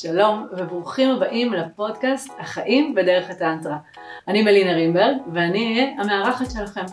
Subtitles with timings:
[0.00, 3.76] שלום וברוכים הבאים לפודקאסט החיים בדרך הטנטרה.
[4.28, 6.84] אני מלינה רימברג ואני אהיה המארחת שלכם.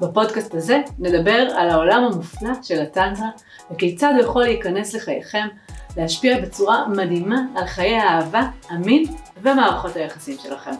[0.00, 3.28] בפודקאסט הזה נדבר על העולם המופלא של הטנטרה
[3.70, 5.48] וכיצד הוא יכול להיכנס לחייכם,
[5.96, 9.04] להשפיע בצורה מדהימה על חיי האהבה, המין
[9.42, 10.74] ומערכות היחסים שלכם.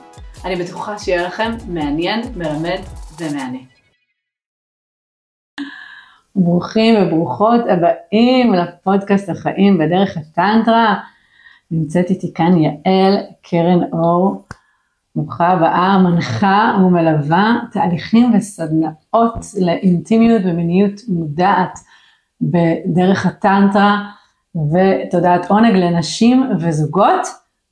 [0.44, 2.80] אני בטוחה שיהיה לכם מעניין, מלמד
[3.18, 3.58] ומענה.
[6.36, 11.00] ברוכים וברוכות הבאים לפודקאסט החיים בדרך הטנטרה.
[11.70, 14.44] נמצאת איתי כאן יעל קרן אור,
[15.16, 21.78] ברוכה הבאה, מנחה ומלווה תהליכים וסדנאות לאינטימיות ומיניות מודעת
[22.40, 24.10] בדרך הטנטרה
[24.56, 27.26] ותודעת עונג לנשים וזוגות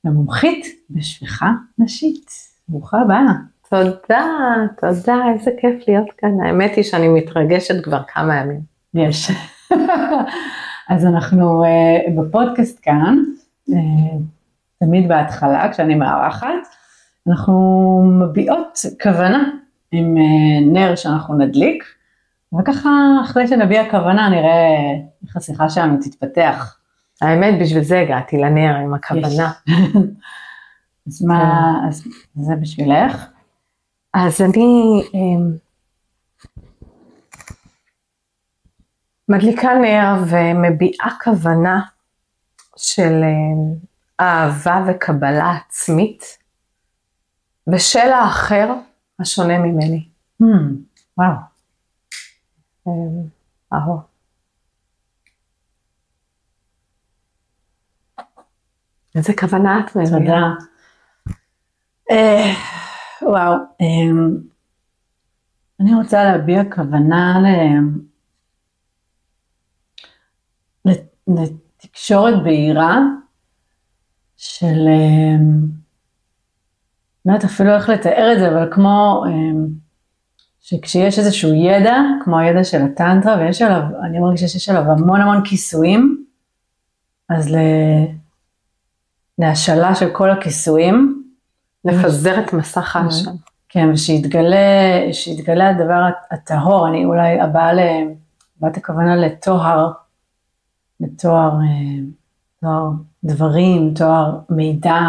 [0.04, 2.30] ומומחית בשפיכה נשית.
[2.68, 3.32] ברוכה הבאה.
[3.70, 4.26] תודה,
[4.80, 6.30] תודה, איזה כיף להיות כאן.
[6.44, 8.60] האמת היא שאני מתרגשת כבר כמה ימים.
[8.94, 9.30] יש.
[10.88, 13.18] אז אנחנו uh, בפודקאסט כאן,
[14.80, 16.48] תמיד בהתחלה, כשאני מארחת,
[17.28, 19.44] אנחנו מביעות כוונה
[19.92, 21.84] עם uh, נר שאנחנו נדליק,
[22.60, 22.90] וככה
[23.24, 24.94] אחרי שנביע כוונה נראה
[25.26, 26.78] איך השיחה שלנו תתפתח.
[27.22, 29.52] האמת, בשביל זה הגעתי לנר עם הכוונה.
[31.06, 33.26] אז מה, אז זה בשבילך?
[34.14, 35.52] אז אני אמ,
[39.28, 41.80] מדליקה נר ומביעה כוונה
[42.78, 43.74] של אמ,
[44.20, 46.38] אהבה וקבלה עצמית
[47.72, 48.74] ושל האחר
[49.20, 50.08] השונה ממני.
[50.42, 50.46] Hmm,
[51.18, 51.36] וואו.
[53.72, 54.00] אהו.
[59.14, 60.18] איזה כוונה את מביאה?
[60.18, 60.46] תודה.
[62.10, 62.54] אה,
[63.22, 64.36] וואו, אמ,
[65.80, 67.46] אני רוצה להביע כוונה ל...
[71.98, 72.98] לתקשורת בהירה
[74.36, 75.66] של, אמ,
[77.26, 79.66] לא יודעת אפילו איך לתאר את זה, אבל כמו אמ,
[80.60, 85.44] שכשיש איזשהו ידע, כמו הידע של הטנטרה, ויש עליו, אני מרגישה שיש עליו המון המון
[85.44, 86.24] כיסויים,
[87.30, 87.56] אז ל...
[89.38, 91.24] להשאלה של כל הכיסויים,
[91.84, 93.30] לפזר את מסך העשן.
[93.68, 94.56] כן, ושיתגלה,
[95.12, 97.78] שיתגלה הדבר הטהור, אני אולי הבאה ל...
[98.58, 99.92] הבאת הכוונה לטוהר,
[101.00, 102.00] לטוהר אה,
[102.60, 102.90] טוהר
[103.24, 105.00] דברים, טוהר מידע,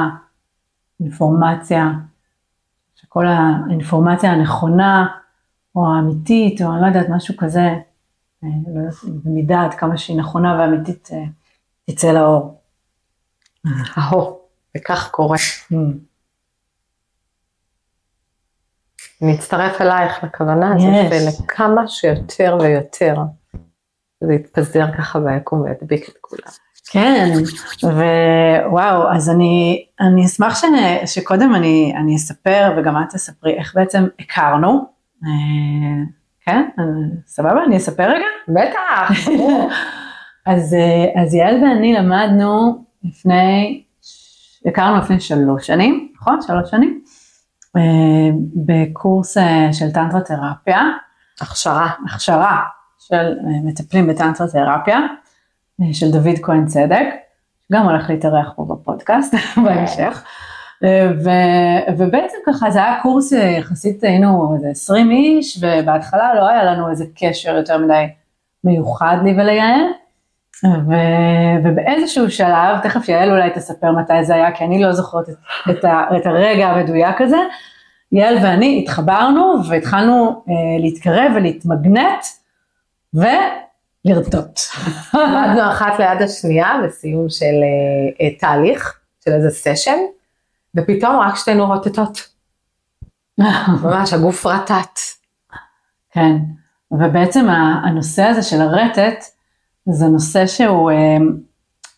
[1.00, 1.92] אינפורמציה,
[2.96, 5.08] שכל האינפורמציה הנכונה,
[5.76, 7.68] או האמיתית, או אני לא יודעת, משהו כזה,
[8.44, 11.24] אה, לא יודעת, במידה עד כמה שהיא נכונה ואמיתית, אה,
[11.86, 12.62] תצא לאור.
[13.98, 14.40] אהו,
[14.78, 15.38] וכך קורה.
[15.38, 15.76] Mm.
[19.22, 21.14] אני אצטרף אלייך לכוונה הזאת, Yes.
[21.14, 23.16] ולכמה שיותר ויותר
[24.24, 26.52] זה יתפזר ככה ביקום וידביק את כולם.
[26.92, 27.30] כן,
[27.84, 30.64] ווואו, אז אני, אני אשמח ש,
[31.06, 34.86] שקודם אני, אני אספר וגם את תספרי איך בעצם הכרנו.
[35.24, 36.04] אה,
[36.46, 36.70] כן,
[37.28, 38.26] סבבה, אני אספר רגע?
[38.48, 39.30] בטח,
[40.54, 43.84] אז, אה, אז יעל ואני למדנו לפני,
[44.66, 46.42] הכרנו לפני שלוש שנים, נכון?
[46.42, 47.02] שלוש שנים?
[47.78, 47.82] אה,
[48.66, 49.38] בקורס
[49.72, 50.82] של טנטרה תרפיה,
[51.42, 51.90] הכשרה.
[52.14, 52.62] הכשרה
[53.10, 55.00] של אה, מטפלים בטנטרה תרפיה,
[55.82, 57.06] אה, של דוד כהן צדק,
[57.70, 60.24] שגם הולך להתארח פה בפודקאסט בהמשך.
[60.84, 66.48] אה, ו- ובעצם ככה זה היה קורס אה, יחסית היינו איזה 20 איש ובהתחלה לא
[66.48, 68.06] היה לנו איזה קשר יותר מדי
[68.64, 69.82] מיוחד לי וליעל.
[70.66, 75.36] ו- ובאיזשהו שלב, תכף יעל אולי תספר מתי זה היה, כי אני לא זוכרת את,
[75.70, 77.38] את, ה- את הרגע המדויק הזה,
[78.12, 82.24] יעל ואני התחברנו והתחלנו אה, להתקרב ולהתמגנט
[83.14, 84.60] ולרטוט.
[85.14, 87.56] עמדנו אחת ליד השנייה בסיום של
[88.22, 89.98] אה, תהליך, של איזה סשן,
[90.76, 92.30] ופתאום רק שתינו רוטטות.
[93.84, 95.00] ממש הגוף רטט.
[96.12, 96.36] כן,
[96.92, 97.48] ובעצם
[97.86, 99.26] הנושא הזה של הרטט,
[99.86, 101.18] זה נושא שהוא אה,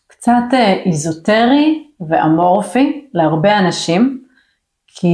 [0.06, 4.24] קצת אה, איזוטרי ואמורפי להרבה אנשים,
[4.86, 5.08] כי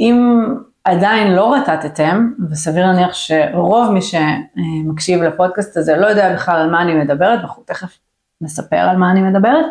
[0.00, 0.46] אם
[0.84, 6.82] עדיין לא רטטתם, וסביר להניח שרוב מי שמקשיב לפודקאסט הזה לא יודע בכלל על מה
[6.82, 7.98] אני מדברת, ואנחנו תכף
[8.40, 9.66] נספר על מה אני מדברת,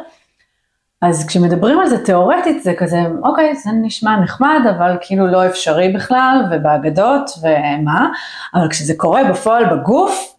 [1.01, 5.93] אז כשמדברים על זה תיאורטית זה כזה, אוקיי, זה נשמע נחמד, אבל כאילו לא אפשרי
[5.93, 8.09] בכלל, ובאגדות, ומה,
[8.55, 10.35] אבל כשזה קורה בפועל בגוף,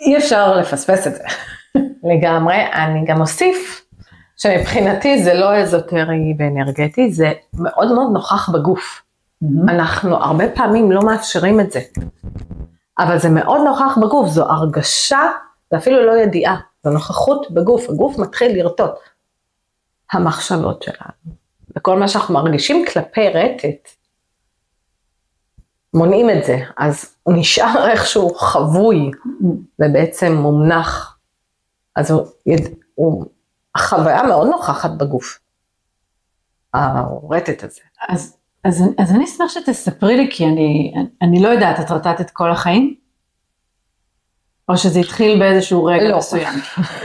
[0.00, 1.24] אי אפשר לפספס את זה.
[2.10, 2.56] לגמרי.
[2.72, 3.84] אני גם אוסיף
[4.36, 9.05] שמבחינתי זה לא אזוטרי ואנרגטי, זה מאוד מאוד נוכח בגוף.
[9.68, 11.80] אנחנו הרבה פעמים לא מאפשרים את זה,
[12.98, 15.22] אבל זה מאוד נוכח בגוף, זו הרגשה,
[15.70, 18.94] זה אפילו לא ידיעה, זו נוכחות בגוף, הגוף מתחיל לרטוט.
[20.12, 21.36] המחשבות שלנו.
[21.76, 23.88] וכל מה שאנחנו מרגישים כלפי רטט,
[25.94, 29.10] מונעים את זה, אז הוא נשאר איכשהו חבוי
[29.78, 31.18] ובעצם מומנח.
[31.96, 32.26] אז הוא,
[32.94, 33.26] הוא,
[33.74, 35.38] החוויה מאוד נוכחת בגוף,
[36.74, 37.80] הרטט הזה.
[38.08, 38.36] אז,
[38.66, 42.94] אז, אז אני אשמח שתספרי לי, כי אני, אני לא יודעת, את רטטת כל החיים?
[44.68, 46.18] או שזה התחיל באיזשהו רגע לא.
[46.18, 46.54] מסוים?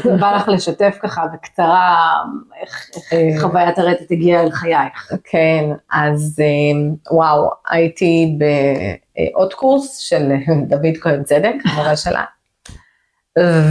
[0.04, 2.14] זה בא לך לשתף ככה בקצרה
[2.62, 3.42] איך, איך אה.
[3.42, 5.12] חוויית הרטט הגיעה אל חייך.
[5.24, 10.32] כן, אז אה, וואו, הייתי בעוד קורס של
[10.70, 12.24] דוד כהן צדק, המורה שלה,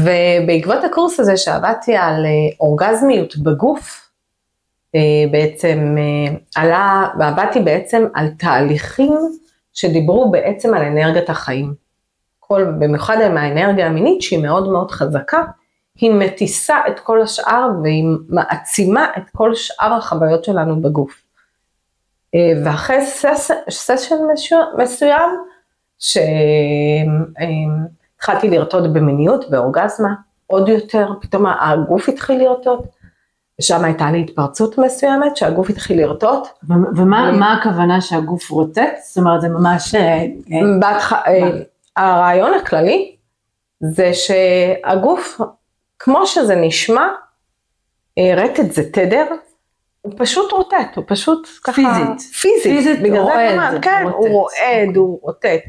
[0.04, 4.09] ובעקבות הקורס הזה שעבדתי על אה, אורגזמיות בגוף, אה,
[5.30, 9.18] בעצם אה, עלה, ועבדתי בעצם על תהליכים
[9.72, 11.74] שדיברו בעצם על אנרגיית החיים.
[12.40, 15.42] כל, במיוחד עם האנרגיה המינית שהיא מאוד מאוד חזקה,
[15.94, 21.22] היא מטיסה את כל השאר והיא מעצימה את כל שאר החוויות שלנו בגוף.
[22.34, 24.16] אה, ואחרי סס, סשן
[24.78, 25.30] מסוים,
[28.18, 30.14] שהתחלתי לרטוט במיניות, באורגזמה,
[30.46, 32.80] עוד יותר, פתאום הגוף התחיל לרטוט,
[33.60, 36.48] ושם הייתה לי התפרצות מסוימת שהגוף התחיל לרטוט.
[36.68, 38.96] ו- ומה מה הכוונה שהגוף רוטט?
[39.08, 39.94] זאת אומרת, זה ממש...
[39.94, 40.26] אה, אה,
[40.80, 41.12] בהתח...
[41.12, 41.50] אה,
[41.96, 43.16] הרעיון הכללי
[43.80, 45.40] זה שהגוף,
[45.98, 47.08] כמו שזה נשמע,
[48.36, 49.24] רטט זה תדר,
[50.02, 51.72] הוא פשוט רוטט, הוא פשוט ככה...
[51.72, 52.20] פיזית.
[52.20, 54.04] פיזית, פיזית בגלל זה רועד, אומרת, כן.
[54.04, 55.60] הוא רועד, הוא רוטט.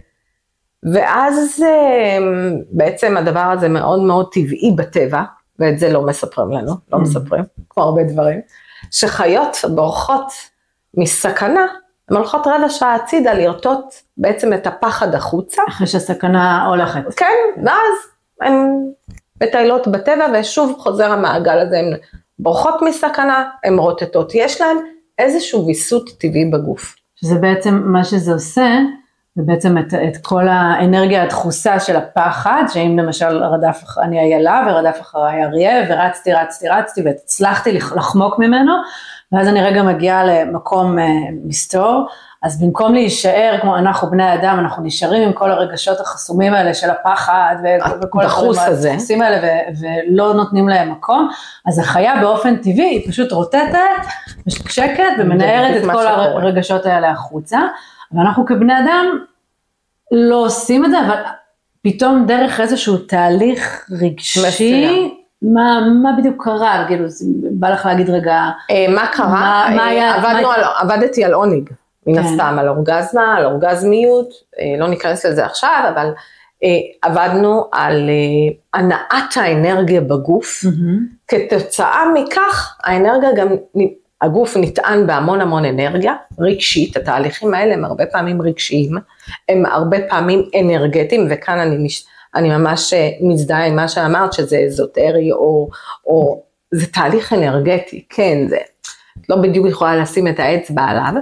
[0.94, 1.64] ואז
[2.72, 5.24] בעצם הדבר הזה מאוד מאוד טבעי בטבע,
[5.62, 7.02] ואת זה לא מספרים לנו, לא Mm.
[7.02, 8.42] מספרים, כמו הרבה דברים,
[8.92, 10.34] שחיות בורחות
[10.98, 11.66] מסכנה,
[12.10, 13.86] הן הולכות רבע שעה הצידה לרטוט
[14.18, 17.02] בעצם את הפחד החוצה, אחרי שהסכנה הולכת.
[17.16, 17.36] כן,
[17.66, 17.94] ואז
[18.42, 18.54] הן
[19.44, 21.94] מטיילות בטבע ושוב חוזר המעגל הזה, הן
[22.40, 24.78] בורחות מסכנה, הן רוטטות, יש להן
[25.20, 26.96] איזשהו ויסות טבעי בגוף.
[27.16, 28.68] שזה בעצם, מה שזה עושה,
[29.36, 35.02] זה בעצם את, את כל האנרגיה הדחוסה של הפחד, שאם למשל רדף, אני איילה ורדף
[35.02, 38.74] אחריי אריה, ורצתי, רצתי, רצתי, והצלחתי לח- לחמוק ממנו,
[39.32, 41.06] ואז אני רגע מגיעה למקום אה,
[41.46, 42.08] מסתור,
[42.44, 46.90] אז במקום להישאר, כמו אנחנו בני אדם, אנחנו נשארים עם כל הרגשות החסומים האלה של
[46.90, 48.22] הפחד, ו- וכל.
[48.94, 49.82] הדחוסים האלה, ו-
[50.12, 51.30] ולא נותנים להם מקום,
[51.68, 53.76] אז החיה באופן טבעי, היא פשוט רוטטת,
[54.48, 56.26] משקשקת, ומנערת את כל שקורה.
[56.26, 57.60] הרגשות האלה החוצה.
[58.14, 59.06] ואנחנו כבני אדם
[60.12, 61.16] לא עושים את זה, אבל
[61.84, 65.16] פתאום דרך איזשהו תהליך רגשי, מסוים.
[65.42, 66.84] מה, מה בדיוק קרה?
[66.88, 67.06] כאילו,
[67.52, 68.42] בא לך להגיד רגע,
[68.72, 69.28] אה, מה קרה?
[69.28, 71.70] מה- מה אה, היה- עבדנו מה- על, עבדתי על עונג,
[72.08, 72.28] מן כן.
[72.28, 74.30] הסתם, על אורגזמה, על אורגזמיות,
[74.60, 76.12] אה, לא ניכנס לזה עכשיו, אבל
[76.64, 76.70] אה,
[77.02, 80.64] עבדנו על אה, הנעת האנרגיה בגוף,
[81.28, 83.48] כתוצאה מכך האנרגיה גם,
[84.22, 88.98] הגוף נטען בהמון המון אנרגיה רגשית, התהליכים האלה הם הרבה פעמים רגשיים,
[89.50, 94.58] הם הרבה פעמים אנרגטיים, וכאן אני, מש, אני ממש אה, מזדהה עם מה שאמרת, שזה
[94.58, 95.70] אזוטרי או,
[96.06, 98.58] או זה תהליך אנרגטי, כן, זה,
[99.30, 101.14] לא בדיוק יכולה לשים את האצבע עליו,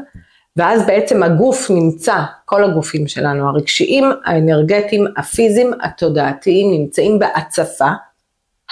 [0.58, 7.90] ואז בעצם הגוף נמצא, כל הגופים שלנו, הרגשיים, האנרגטיים, הפיזיים, התודעתיים, נמצאים בהצפה,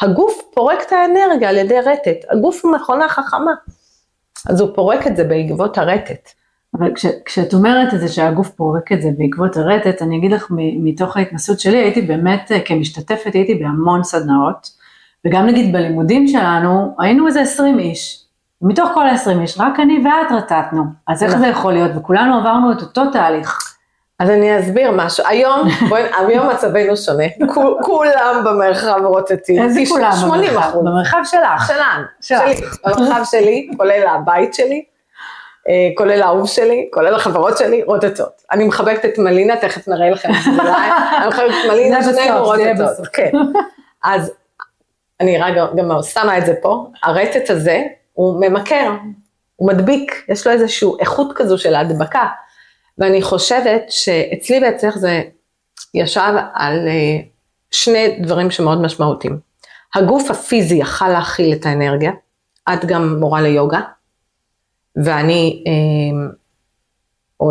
[0.01, 3.51] הגוף פורק את האנרגיה על ידי רטט, הגוף הוא מכונה חכמה,
[4.49, 6.29] אז הוא פורק את זה בעקבות הרטט.
[6.79, 10.47] אבל כש, כשאת אומרת את זה שהגוף פורק את זה בעקבות הרטט, אני אגיד לך
[10.79, 14.69] מתוך ההתנסות שלי, הייתי באמת אה, כמשתתפת, הייתי בהמון סדנאות,
[15.25, 18.25] וגם נגיד בלימודים שלנו, היינו איזה 20 איש,
[18.61, 21.91] ומתוך כל ה-20 איש, רק אני ואת רטטנו, אז איך זה יכול להיות?
[21.95, 23.76] וכולנו עברנו את אותו תהליך.
[24.19, 30.11] אז אני אסביר משהו, היום, בואי, היום מצבנו שונה, כו- כולם במרחב רוטטים, איזה כולם
[30.11, 30.77] 80 במרחב?
[30.77, 31.67] במרחב שלך.
[31.67, 32.03] שלנו.
[32.21, 32.55] שלי,
[32.85, 34.83] במרחב שלי, כולל הבית שלי,
[35.69, 38.41] אה, כולל האהוב שלי, כולל החברות שלי, רוטטות.
[38.51, 40.61] אני מחבקת את מלינה, תכף נראה לכם את זה
[41.17, 43.07] אני מחבקת את מלינה, שנינו רוטטות.
[43.13, 43.31] כן.
[44.03, 44.31] אז
[45.19, 47.83] אני רגע גם שמה את זה פה, הרטט הזה
[48.13, 48.91] הוא ממכר,
[49.55, 52.25] הוא מדביק, יש לו איזושהי איכות כזו של ההדבקה.
[52.97, 55.21] ואני חושבת שאצלי ואצלך זה
[55.93, 57.17] ישב על אה,
[57.71, 59.39] שני דברים שמאוד משמעותיים.
[59.95, 62.11] הגוף הפיזי יכל להכיל את האנרגיה,
[62.73, 63.81] את גם מורה ליוגה,
[64.95, 67.47] ואני אה,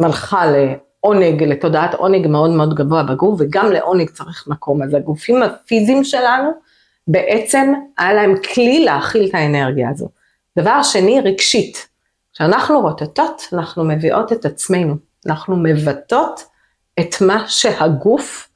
[0.00, 4.82] מלכה לעונג, לתודעת עונג מאוד מאוד גבוה בגוף, וגם לעונג צריך מקום.
[4.82, 6.50] אז הגופים הפיזיים שלנו,
[7.08, 10.08] בעצם היה להם כלי להכיל את האנרגיה הזו.
[10.58, 11.91] דבר שני, רגשית.
[12.34, 14.94] כשאנחנו רוטטות, אנחנו מביאות את עצמנו,
[15.26, 16.44] אנחנו מבטאות
[17.00, 18.48] את מה שהגוף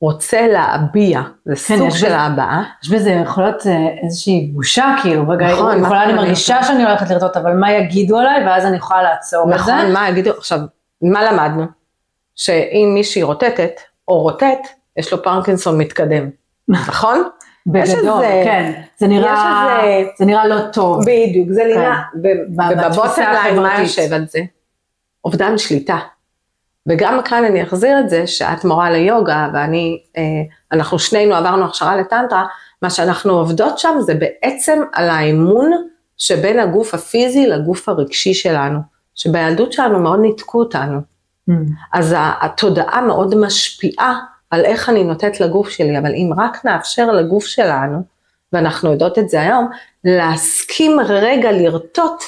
[0.00, 2.62] רוצה להביע, זה כן, סוג של ההבעה.
[2.82, 6.12] יש בזה יכול להיות אה, איזושהי בושה, כאילו, רגע, נכון, מה יכולה, אני?
[6.12, 9.74] מרגישה שאני הולכת לרטוט, אבל מה יגידו עליי, ואז אני יכולה לעצור את זה.
[9.74, 10.60] נכון, מה יגידו, עכשיו,
[11.02, 11.64] מה למדנו?
[12.36, 16.30] שאם מישהי רוטטת, או רוטט, יש לו פרקינסון מתקדם,
[16.68, 17.28] נכון?
[17.66, 18.72] בגדול, איזה- כן.
[18.98, 21.02] זה נראה, איזה- זה נראה לא טוב.
[21.02, 23.80] בדיוק, זה נראה, ו- ב- ובבוטם ליין מה.
[23.80, 24.40] יושב על זה?
[25.24, 25.98] אובדן שליטה.
[26.88, 30.22] וגם כאן אני אחזיר את זה שאת מורה ליוגה ואני, אה,
[30.72, 32.46] אנחנו שנינו עברנו הכשרה לטנטרה,
[32.82, 35.70] מה שאנחנו עובדות שם זה בעצם על האמון
[36.18, 38.78] שבין הגוף הפיזי לגוף הרגשי שלנו,
[39.14, 40.98] שבילדות שלנו מאוד ניתקו אותנו.
[41.50, 41.52] Mm.
[41.92, 47.44] אז התודעה מאוד משפיעה על איך אני נותנת לגוף שלי, אבל אם רק נאפשר לגוף
[47.46, 47.98] שלנו,
[48.52, 49.68] ואנחנו יודעות את זה היום,
[50.04, 52.22] להסכים רגע לרטוט,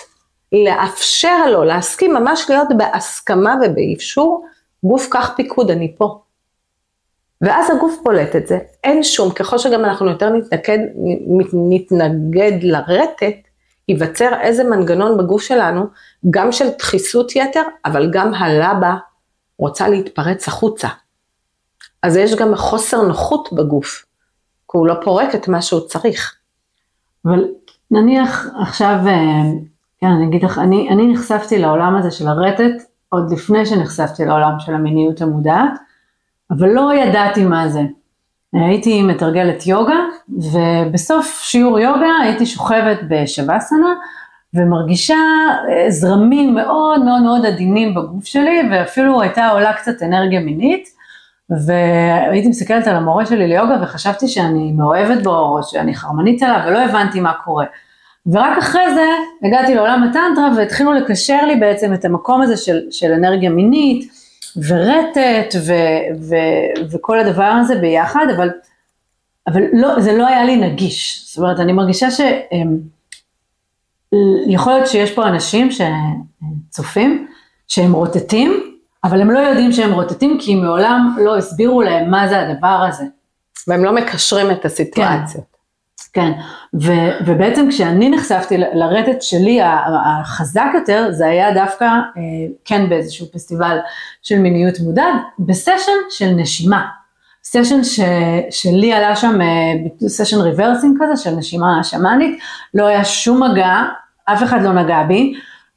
[0.53, 4.47] לאפשר לו, להסכים ממש להיות בהסכמה ובאפשור,
[4.85, 6.21] גוף קח פיקוד, אני פה.
[7.41, 10.79] ואז הגוף פולט את זה, אין שום, ככל שגם אנחנו יותר נתנגד,
[11.53, 13.37] נתנגד לרטט,
[13.89, 15.87] ייווצר איזה מנגנון בגוף שלנו,
[16.31, 18.95] גם של דחיסות יתר, אבל גם הלבה
[19.59, 20.89] רוצה להתפרץ החוצה.
[22.03, 24.05] אז יש גם חוסר נוחות בגוף,
[24.71, 26.35] כי הוא לא פורק את מה שהוא צריך.
[27.25, 27.45] אבל
[27.91, 29.43] נניח עכשיו, אה,
[30.01, 34.53] כן, אני אגיד לך, אני, אני נחשפתי לעולם הזה של הרטט עוד לפני שנחשפתי לעולם
[34.59, 35.73] של המיניות המודעת,
[36.51, 37.83] אבל לא ידעתי מה זה.
[38.53, 43.95] הייתי מתרגלת יוגה, ובסוף שיעור יוגה הייתי שוכבת בשווסנה,
[44.55, 45.19] ומרגישה
[45.71, 50.89] אה, זרמים מאוד מאוד מאוד עדינים בגוף שלי, ואפילו הייתה עולה קצת אנרגיה מינית,
[51.51, 56.79] והייתי מסתכלת על המורה שלי ליוגה וחשבתי שאני מאוהבת בו, או שאני חרמנית עליו, ולא
[56.79, 57.65] הבנתי מה קורה.
[58.27, 59.07] ורק אחרי זה
[59.43, 64.13] הגעתי לעולם הטנטרה והתחילו לקשר לי בעצם את המקום הזה של, של אנרגיה מינית
[64.57, 65.73] ורטט ו,
[66.21, 66.35] ו,
[66.91, 68.51] וכל הדבר הזה ביחד, אבל,
[69.47, 71.25] אבל לא, זה לא היה לי נגיש.
[71.29, 72.09] זאת אומרת, אני מרגישה
[74.51, 77.29] שיכול להיות שיש פה אנשים שצופים,
[77.69, 78.62] שהם רוטטים,
[79.05, 83.05] אבל הם לא יודעים שהם רוטטים כי מעולם לא הסבירו להם מה זה הדבר הזה.
[83.69, 85.45] והם לא מקשרים את הסיטואציות.
[86.13, 86.33] כן,
[86.83, 86.93] ו,
[87.27, 89.61] ובעצם כשאני נחשפתי ל- לרטט שלי
[90.21, 92.21] החזק יותר, זה היה דווקא אה,
[92.65, 93.79] כן באיזשהו פסטיבל
[94.23, 96.87] של מיניות מודעת, בסשן של נשימה.
[97.45, 98.01] סשן ש,
[98.51, 102.41] שלי עלה שם, אה, סשן rebirthing כזה של נשימה שמאנית,
[102.75, 103.77] לא היה שום מגע,
[104.25, 105.35] אף אחד לא נגע בי,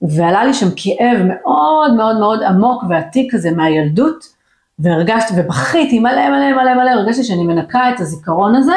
[0.09, 4.35] ועלה לי שם כאב מאוד מאוד מאוד עמוק ועתיק כזה מהילדות,
[4.79, 8.75] והרגשתי, ובכיתי מלא מלא מלא מלא, הרגשתי שאני מנקה את הזיכרון הזה,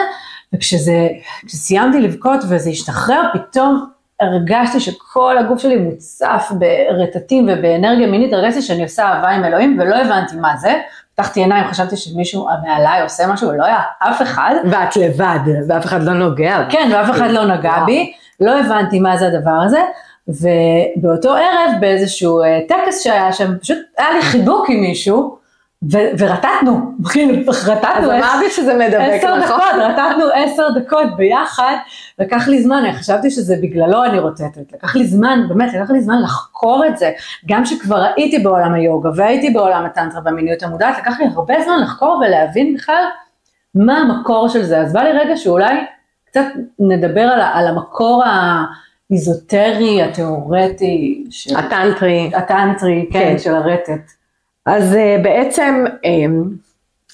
[0.54, 1.08] וכשזה,
[1.46, 3.86] כשסיימתי לבכות וזה השתחרר, פתאום
[4.20, 9.96] הרגשתי שכל הגוף שלי מוצף ברטטים ובאנרגיה מינית, הרגשתי שאני עושה אהבה עם אלוהים ולא
[9.96, 10.80] הבנתי מה זה.
[11.14, 14.54] פתחתי עיניים, חשבתי שמישהו מעליי עושה משהו, לא היה אף אחד.
[14.70, 16.64] ואת לבד, ואף אחד לא נוגע.
[16.70, 17.84] כן, ואף אחד לא נגע.
[17.86, 19.80] בי, לא הבנתי מה זה הדבר הזה,
[20.28, 25.38] ובאותו ערב באיזשהו אה, טקס שהיה שם, פשוט היה לי חיבוק עם מישהו,
[25.92, 26.80] ו- ורטטנו,
[27.12, 29.58] כאילו, אז רטטנו עשר- אמרתי שזה מדבק, עשר נכון?
[29.58, 31.74] דקות, רטטנו עשר דקות ביחד,
[32.18, 36.00] לקח לי זמן, אני חשבתי שזה בגללו אני רוטטת, לקח לי זמן, באמת, לקח לי
[36.00, 37.10] זמן לחקור את זה,
[37.48, 42.22] גם שכבר הייתי בעולם היוגה והייתי בעולם הטנטרה והמיניות המודעת, לקח לי הרבה זמן לחקור
[42.26, 43.04] ולהבין בכלל
[43.74, 45.74] מה המקור של זה, אז בא לי רגע שאולי
[46.26, 46.44] קצת
[46.78, 48.22] נדבר על, ה- על המקור
[49.10, 52.30] האיזוטרי, התיאורטי, של, הטנטרי.
[52.34, 53.38] הטנטרי, כן, כן.
[53.38, 54.12] של הרטט.
[54.66, 56.10] אז אה, בעצם אה,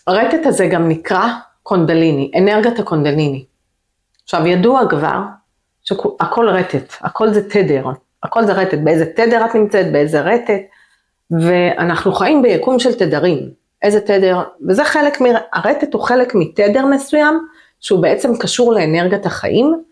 [0.06, 1.28] הרטט הזה גם נקרא
[1.62, 3.44] קונדליני, אנרגיית הקונדליני.
[4.24, 5.20] עכשיו ידוע כבר
[5.84, 7.86] שהכל רטט, הכל זה תדר,
[8.22, 10.62] הכל זה רטט, באיזה תדר את נמצאת, באיזה רטט,
[11.30, 13.50] ואנחנו חיים ביקום של תדרים,
[13.82, 15.24] איזה תדר, וזה חלק, מ...
[15.52, 17.38] הרטט הוא חלק מתדר מסוים,
[17.80, 19.82] שהוא בעצם קשור לאנרגיית החיים,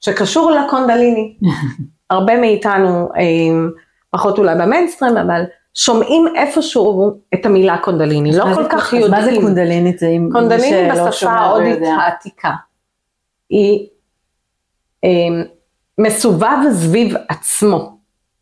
[0.00, 1.36] שקשור לקונדליני.
[2.10, 3.70] הרבה מאיתנו, אה,
[4.10, 5.42] פחות אולי במיינסטרים, אבל
[5.74, 9.42] שומעים איפשהו את המילה קונדליני, לא כל כך אז מה זה יודעים.
[9.42, 9.98] קונדלינית?
[9.98, 11.78] זה אם מי קונדליני שלא בשפה ההודית.
[11.82, 12.50] העתיקה,
[13.50, 13.88] היא
[15.04, 15.10] אה,
[15.98, 17.98] מסובב סביב עצמו,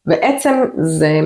[0.06, 1.20] בעצם זה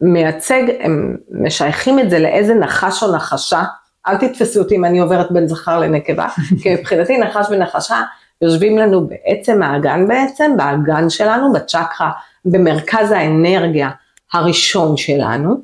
[0.00, 3.62] מייצג, הם משייכים את זה לאיזה נחש או נחשה,
[4.06, 6.28] אל תתפסו אותי אם אני עוברת בין זכר לנקבה,
[6.62, 8.02] כי מבחינתי נחש ונחשה
[8.42, 12.10] יושבים לנו בעצם האגן בעצם, באגן שלנו, בצ'קרה,
[12.44, 13.90] במרכז האנרגיה
[14.32, 15.54] הראשון שלנו,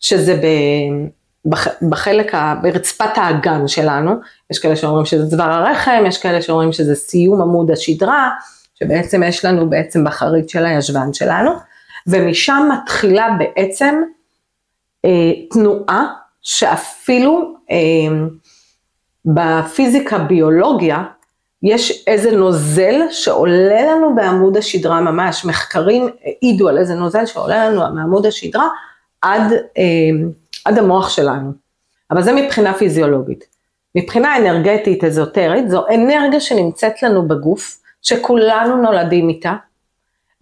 [0.00, 0.46] שזה ב,
[1.44, 4.12] בח, בחלק, ה, ברצפת האגן שלנו,
[4.50, 8.30] יש כאלה שאומרים שזה צוואר הרחם, יש כאלה שאומרים שזה סיום עמוד השדרה,
[8.74, 11.50] שבעצם יש לנו בעצם בחרית של הישבן שלנו,
[12.06, 14.02] ומשם מתחילה בעצם
[15.04, 16.06] אה, תנועה
[16.42, 17.76] שאפילו אה,
[19.24, 21.02] בפיזיקה ביולוגיה,
[21.62, 27.94] יש איזה נוזל שעולה לנו בעמוד השדרה ממש, מחקרים העידו על איזה נוזל שעולה לנו
[27.94, 28.68] מעמוד השדרה
[29.22, 30.26] עד, אה,
[30.64, 31.52] עד המוח שלנו.
[32.10, 33.44] אבל זה מבחינה פיזיולוגית.
[33.94, 39.54] מבחינה אנרגטית אזוטרית, זו אנרגיה שנמצאת לנו בגוף, שכולנו נולדים איתה,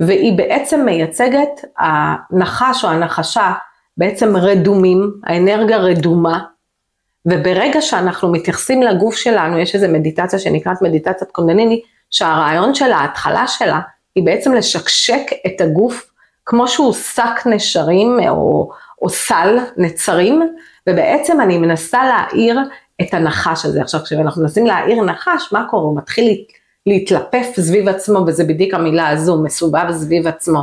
[0.01, 3.53] והיא בעצם מייצגת, הנחש או הנחשה
[3.97, 6.45] בעצם רדומים, האנרגיה רדומה,
[7.27, 13.81] וברגע שאנחנו מתייחסים לגוף שלנו, יש איזו מדיטציה שנקראת מדיטציית קונדניני, שהרעיון שלה, ההתחלה שלה,
[14.15, 16.11] היא בעצם לשקשק את הגוף
[16.47, 18.71] כמו שהוא שק נשרים או,
[19.03, 20.43] או סל נצרים,
[20.89, 22.59] ובעצם אני מנסה להאיר
[23.03, 23.81] את הנחש הזה.
[23.83, 25.83] עכשיו כשאנחנו מנסים להאיר נחש, מה קורה?
[25.83, 26.45] הוא מתחיל
[26.87, 30.61] להתלפף סביב עצמו, וזה בדיוק המילה הזו, מסובב סביב עצמו.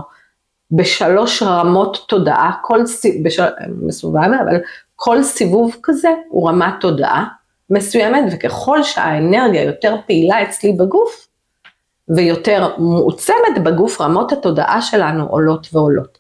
[0.71, 2.79] בשלוש רמות תודעה, כל
[3.23, 3.43] בשל...
[3.81, 4.57] מסובב, אבל
[5.03, 7.25] כל סיבוב כזה הוא רמת תודעה
[7.69, 11.27] מסוימת, וככל שהאנרגיה יותר פעילה אצלי בגוף,
[12.15, 16.17] ויותר מועצמת בגוף, רמות התודעה שלנו עולות ועולות.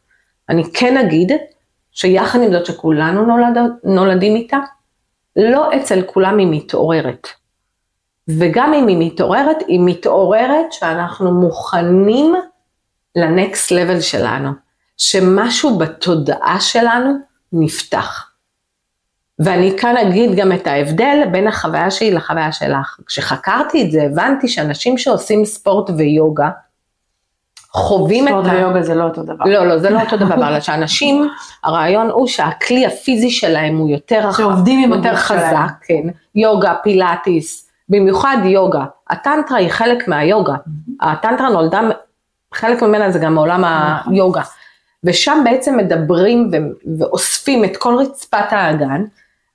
[0.49, 1.31] אני כן אגיד
[1.91, 4.59] שיחד עם זאת שכולנו נולד, נולדים איתה,
[5.35, 7.27] לא אצל כולם היא מתעוררת.
[8.27, 12.35] וגם אם היא מתעוררת, היא מתעוררת שאנחנו מוכנים
[13.15, 14.49] לנקסט לבל שלנו,
[14.97, 17.13] שמשהו בתודעה שלנו
[17.53, 18.30] נפתח.
[19.43, 22.97] ואני כאן אגיד גם את ההבדל בין החוויה שלי לחוויה שלך.
[23.07, 26.49] כשחקרתי את זה, הבנתי שאנשים שעושים ספורט ויוגה,
[27.71, 28.35] חווים את ה...
[28.35, 29.45] ספורט ויוגה זה לא אותו דבר.
[29.45, 31.29] לא, לא, זה לא אותו דבר, אלא שאנשים,
[31.63, 35.67] הרעיון הוא שהכלי הפיזי שלהם הוא יותר רחב, שעובדים עם יותר חזק, שלהם.
[35.81, 38.83] כן, יוגה, פילאטיס, במיוחד יוגה.
[39.09, 40.55] הטנטרה היא חלק מהיוגה.
[41.01, 41.81] הטנטרה נולדה,
[42.53, 44.13] חלק ממנה זה גם מעולם נכון.
[44.13, 44.41] היוגה.
[45.03, 49.03] ושם בעצם מדברים ו- ואוספים את כל רצפת האגן,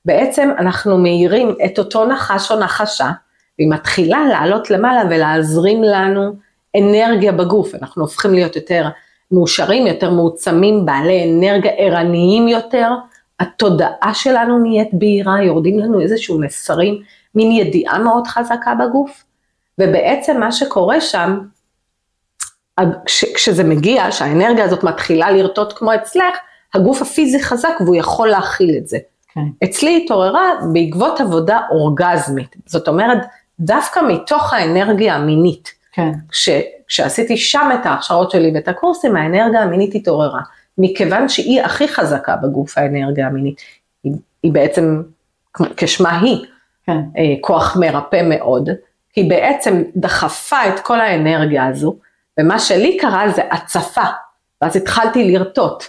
[0.06, 3.10] בעצם אנחנו מאירים את אותו נחש או נחשה,
[3.58, 6.32] והיא מתחילה לעלות למעלה ולהזרים לנו
[6.76, 8.88] אנרגיה בגוף, אנחנו הופכים להיות יותר
[9.30, 12.90] מאושרים, יותר מעוצמים, בעלי אנרגיה ערניים יותר,
[13.40, 17.02] התודעה שלנו נהיית בהירה, יורדים לנו איזשהו מסרים,
[17.34, 19.24] מין ידיעה מאוד חזקה בגוף,
[19.80, 21.38] ובעצם מה שקורה שם,
[23.06, 26.36] כש, כשזה מגיע, שהאנרגיה הזאת מתחילה לרטוט כמו אצלך,
[26.74, 28.98] הגוף הפיזי חזק והוא יכול להכיל את זה.
[29.36, 29.64] כן.
[29.64, 33.18] אצלי התעוררה בעקבות עבודה אורגזמית, זאת אומרת,
[33.60, 35.70] דווקא מתוך האנרגיה המינית.
[35.92, 36.12] כן.
[36.28, 36.48] כש,
[36.88, 40.40] כשעשיתי שם את ההכשרות שלי ואת הקורסים, האנרגיה המינית התעוררה.
[40.78, 43.60] מכיוון שהיא הכי חזקה בגוף, האנרגיה המינית.
[44.04, 45.02] היא, היא בעצם,
[45.76, 46.44] כשמה היא,
[46.86, 46.98] כן.
[47.18, 48.68] אה, כוח מרפא מאוד,
[49.16, 51.96] היא בעצם דחפה את כל האנרגיה הזו,
[52.40, 54.04] ומה שלי קרה זה הצפה,
[54.62, 55.84] ואז התחלתי לרטוט.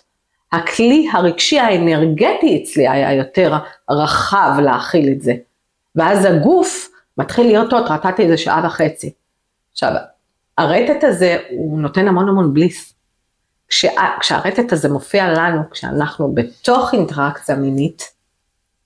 [0.52, 3.54] הכלי הרגשי האנרגטי אצלי היה יותר
[3.90, 5.34] רחב להכיל את זה.
[5.96, 9.14] ואז הגוף מתחיל לרטוט, רטטתי איזה שעה וחצי.
[9.72, 9.92] עכשיו,
[10.58, 12.94] הרטט הזה הוא נותן המון המון בליס.
[13.70, 18.04] כשה, כשהרטט הזה מופיע לנו, כשאנחנו בתוך אינטראקציה מינית,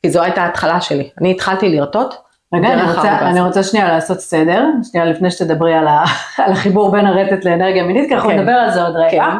[0.02, 2.14] כי זו הייתה ההתחלה שלי, אני התחלתי לרטוט.
[2.54, 3.20] רגע, אני רוצה.
[3.20, 6.04] אני רוצה שנייה לעשות סדר, שנייה לפני שתדברי על, ה,
[6.46, 8.40] על החיבור בין הרטט לאנרגיה מינית, כי אנחנו כן.
[8.40, 9.10] נדבר על זה עוד רגע.
[9.12, 9.38] כן.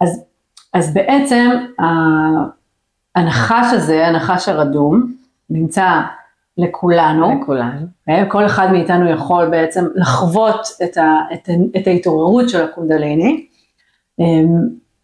[0.00, 0.24] אז,
[0.72, 1.50] אז בעצם
[1.80, 2.46] ה-
[3.16, 5.12] הנחש הזה, הנחש הרדום,
[5.50, 6.00] נמצא
[6.58, 7.86] לכולנו, לכולנו.
[8.28, 13.46] כל אחד מאיתנו יכול בעצם לחוות את, ה, את, את ההתעוררות של הקונדליני.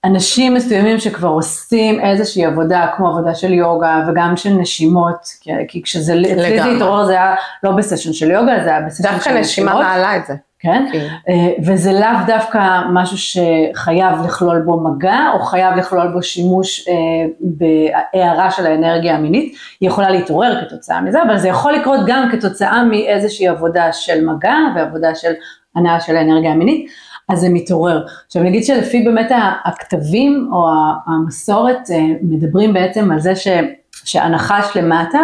[0.05, 5.83] אנשים מסוימים שכבר עושים איזושהי עבודה, כמו עבודה של יוגה וגם של נשימות, כי, כי
[5.83, 6.65] כשזה, אצלי זה.
[6.65, 10.17] התעורר זה היה לא בסשן של יוגה, זה היה בסשן דווקא של נשימה נשימות, מעלה
[10.17, 10.35] את זה.
[10.63, 10.89] כן?
[10.93, 11.07] כן.
[11.29, 16.95] אה, וזה לאו דווקא משהו שחייב לכלול בו מגע, או חייב לכלול בו שימוש אה,
[17.41, 22.85] בהערה של האנרגיה המינית, היא יכולה להתעורר כתוצאה מזה, אבל זה יכול לקרות גם כתוצאה
[22.85, 25.33] מאיזושהי עבודה של מגע ועבודה של
[25.77, 26.91] הנאה של האנרגיה המינית,
[27.29, 28.07] אז זה מתעורר.
[28.27, 29.29] עכשיו נגיד שלפי באמת
[29.65, 30.69] הכתבים או
[31.07, 33.49] המסורת אה, מדברים בעצם על זה ש,
[34.05, 35.19] שהנחש למטה,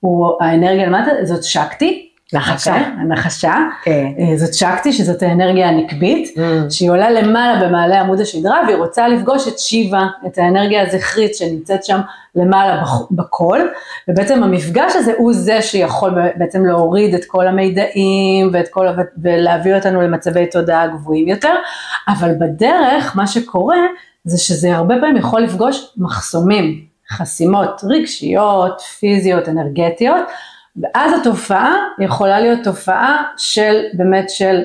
[0.00, 2.74] הוא האנרגיה למטה, זאת שקטי, נחשה.
[2.74, 4.06] הנחשה, כן.
[4.18, 6.34] אה, זאת שקטי שזאת האנרגיה הנקבית,
[6.70, 11.84] שהיא עולה למעלה במעלה עמוד השדרה והיא רוצה לפגוש את שיבה, את האנרגיה הזכרית שנמצאת
[11.84, 12.00] שם
[12.34, 13.70] למעלה בקול,
[14.08, 18.86] ובעצם המפגש הזה הוא זה שיכול בעצם להוריד את כל המידעים ואת כל,
[19.22, 21.54] ולהביא אותנו למצבי תודעה גבוהים יותר,
[22.08, 23.80] אבל בדרך מה שקורה
[24.24, 30.24] זה שזה הרבה פעמים יכול לפגוש מחסומים, חסימות רגשיות, פיזיות, אנרגטיות,
[30.76, 34.62] ואז התופעה יכולה להיות תופעה של באמת של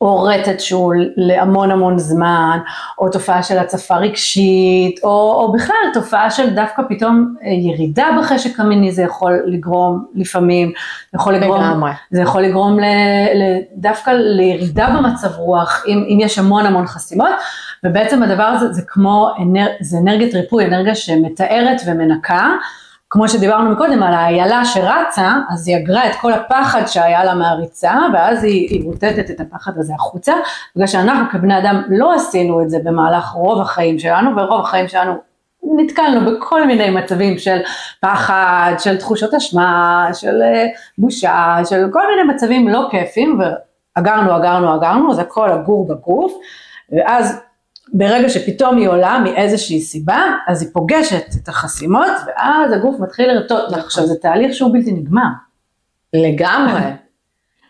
[0.00, 2.58] או רטט שהוא להמון המון זמן,
[2.98, 8.60] או תופעה של הצפה רגשית, או, או בכלל תופעה של דווקא פתאום אה, ירידה בחשק
[8.60, 10.72] המיני, זה יכול לגרום לפעמים,
[11.14, 11.90] יכול לגרום, לגמרי.
[12.10, 12.84] זה יכול לגרום ל,
[13.34, 17.34] ל, דווקא לירידה במצב רוח, אם, אם יש המון המון חסימות,
[17.84, 22.48] ובעצם הדבר הזה זה כמו, אנר, זה אנרגיית ריפוי, אנרגיה שמתארת ומנקה,
[23.10, 27.92] כמו שדיברנו מקודם על האיילה שרצה, אז היא אגרה את כל הפחד שהיה לה מהריצה,
[28.14, 30.32] ואז היא, מוטטת את הפחד הזה החוצה,
[30.76, 35.14] בגלל שאנחנו כבני אדם לא עשינו את זה במהלך רוב החיים שלנו, ורוב החיים שלנו
[35.76, 37.58] נתקלנו בכל מיני מצבים של
[38.00, 40.66] פחד, של תחושות אשמה, של אה,
[40.98, 43.40] בושה, של כל מיני מצבים לא כיפים,
[43.96, 46.32] ואגרנו, אגרנו, אגרנו, זה הכל אגור בגוף,
[46.92, 47.40] ואז
[47.92, 53.72] ברגע שפתאום היא עולה מאיזושהי סיבה, אז היא פוגשת את החסימות, ואז הגוף מתחיל לרטוט.
[53.72, 55.28] עכשיו זה תהליך שהוא בלתי נגמר.
[56.12, 56.80] לגמרי.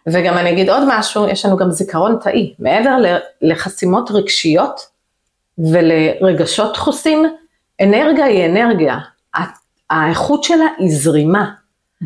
[0.09, 2.54] וגם אני אגיד עוד משהו, יש לנו גם זיכרון תאי.
[2.59, 2.96] מעבר
[3.42, 4.81] לחסימות רגשיות
[5.59, 7.22] ולרגשות דחוסים,
[7.83, 8.98] אנרגיה היא אנרגיה.
[9.90, 11.50] האיכות שלה היא זרימה.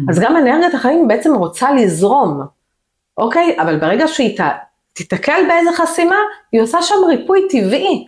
[0.08, 2.42] אז גם אנרגיית החיים בעצם רוצה לזרום,
[3.18, 3.56] אוקיי?
[3.60, 4.38] אבל ברגע שהיא
[4.92, 6.16] תיתקל באיזה חסימה,
[6.52, 8.06] היא עושה שם ריפוי טבעי.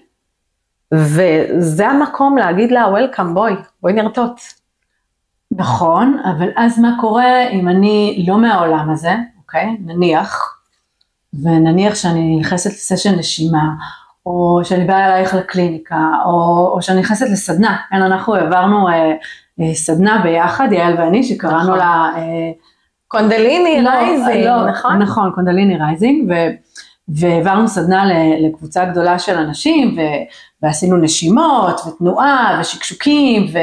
[0.94, 4.40] וזה המקום להגיד לה, Welcome בואי, בואי נרטוט.
[5.50, 9.76] נכון, אבל אז מה קורה אם אני לא מהעולם הזה, אוקיי?
[9.80, 10.58] נניח,
[11.42, 13.64] ונניח שאני נכנסת לסשן נשימה,
[14.26, 19.12] או שאני באה אלייך לקליניקה, או, או שאני נכנסת לסדנה, כן, אנחנו העברנו אה,
[19.60, 21.78] אה, סדנה ביחד, יעל ואני, שקראנו נכון.
[21.78, 22.10] לה...
[22.16, 22.52] אה,
[23.08, 24.98] קונדליני לא, rising, לא, נכון?
[24.98, 26.34] נכון, קונדליני rising, ו,
[27.08, 28.04] והעברנו סדנה
[28.40, 30.00] לקבוצה גדולה של אנשים, ו,
[30.62, 33.58] ועשינו נשימות, ותנועה, ושקשוקים, ו,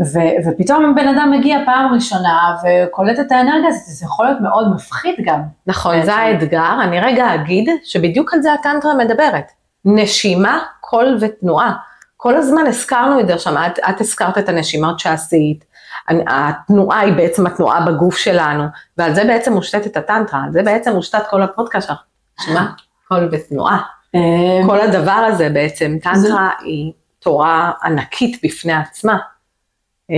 [0.00, 4.74] ו, ופתאום בן אדם מגיע פעם ראשונה, וקולט את האנרגיה הזאת, זה יכול להיות מאוד
[4.74, 5.40] מפחיד גם.
[5.66, 9.44] נכון, זה האתגר, אני רגע אגיד שבדיוק על זה הטנטרה מדברת.
[9.84, 11.72] נשימה, קול ותנועה.
[12.16, 15.64] כל הזמן הזכרנו את זה שם, את, את הזכרת את הנשימות שעשית,
[16.08, 18.64] התנועה היא בעצם התנועה בגוף שלנו,
[18.98, 21.98] ועל זה בעצם מושתתת הטנטרה, על זה בעצם מושתת כל הפודקאסט שלך,
[22.40, 22.72] נשימה,
[23.08, 23.82] קול ותנועה.
[24.14, 29.18] אמ, כל הדבר הזה בעצם, טנטרה היא תורה ענקית בפני עצמה.
[30.10, 30.16] אה,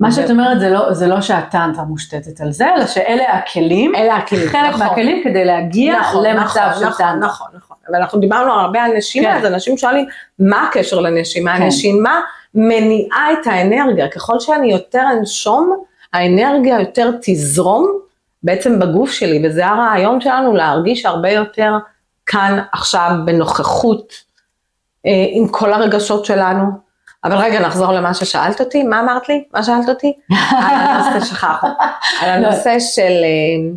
[0.00, 4.16] מה שאת אומרת זה לא, זה לא שהטנטרה מושתתת על זה, אלא שאלה הכלים, אלה
[4.16, 4.86] הכלים, חלק נכון.
[4.86, 7.28] מהכלים כדי להגיע נכון, למצב נכון, של נכון, טנטרה.
[7.28, 9.36] נכון, נכון, אבל אנחנו דיברנו הרבה על נשימה, כן.
[9.36, 10.06] אז אנשים שואלים,
[10.38, 11.56] מה הקשר לנשימה?
[11.56, 11.62] כן.
[11.62, 12.20] הנשימה
[12.54, 17.98] מניעה את האנרגיה, ככל שאני יותר אנשום, האנרגיה יותר תזרום
[18.42, 21.72] בעצם בגוף שלי, וזה הרעיון שלנו להרגיש הרבה יותר
[22.26, 24.12] כאן עכשיו בנוכחות
[25.06, 26.84] אה, עם כל הרגשות שלנו.
[27.24, 29.44] אבל רגע, נחזור למה ששאלת אותי, מה אמרת לי?
[29.54, 30.12] מה שאלת אותי?
[30.66, 31.68] על הנושא שכחנו,
[32.20, 33.74] על הנושא של, אה,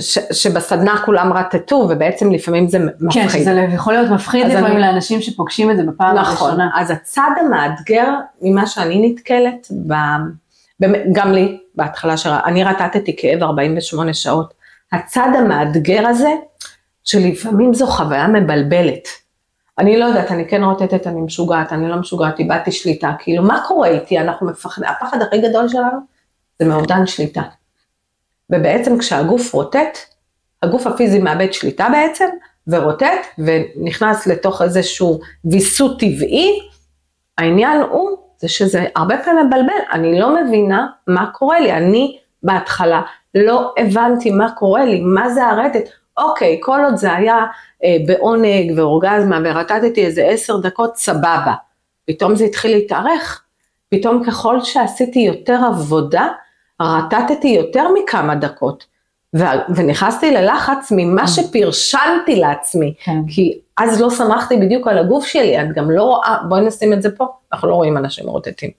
[0.00, 3.22] ש, שבסדנה כולם רטטו, ובעצם לפעמים זה מפחיד.
[3.22, 6.70] כן, שזה יכול להיות מפחיד לפעמים אני- לאנשים שפוגשים את זה בפעם נכון, הראשונה.
[6.74, 8.08] אז הצד המאתגר
[8.42, 9.94] ממה שאני נתקלת, ב,
[11.12, 14.54] גם לי בהתחלה, שאני רטטתי כאב 48 שעות,
[14.92, 16.30] הצד המאתגר הזה,
[17.04, 19.08] שלפעמים זו חוויה מבלבלת.
[19.78, 23.60] אני לא יודעת, אני כן רוטטת, אני משוגעת, אני לא משוגעת, איבדתי שליטה, כאילו מה
[23.68, 25.98] קורה איתי, אנחנו מפחדים, הפחד הכי גדול שלנו
[26.58, 27.42] זה מאובדן שליטה.
[28.50, 29.98] ובעצם כשהגוף רוטט,
[30.62, 32.28] הגוף הפיזי מאבד שליטה בעצם,
[32.66, 36.58] ורוטט, ונכנס לתוך איזשהו ויסות טבעי,
[37.38, 43.02] העניין הוא, זה שזה הרבה פעמים מבלבל, אני לא מבינה מה קורה לי, אני בהתחלה
[43.34, 47.46] לא הבנתי מה קורה לי, מה זה הרטט, אוקיי, כל עוד זה היה
[47.84, 51.54] אה, בעונג ואורגזמה ורטטתי איזה עשר דקות, סבבה.
[52.06, 53.42] פתאום זה התחיל להתארך,
[53.88, 56.28] פתאום ככל שעשיתי יותר עבודה,
[56.82, 58.86] רטטתי יותר מכמה דקות,
[59.36, 63.18] ו- ונכנסתי ללחץ ממה שפרשנתי לעצמי, כן.
[63.28, 67.02] כי אז לא סמכתי בדיוק על הגוף שלי, את גם לא רואה, בואי נשים את
[67.02, 68.70] זה פה, אנחנו לא רואים אנשים רוטטים.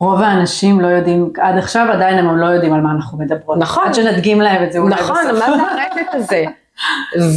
[0.00, 3.58] רוב האנשים לא יודעים, עד עכשיו עדיין הם לא יודעים על מה אנחנו מדברות.
[3.58, 3.84] נכון.
[3.86, 5.48] עד שנדגים להם את זה אולי נכון, בסוף.
[5.48, 6.44] מה זה הרטט הזה?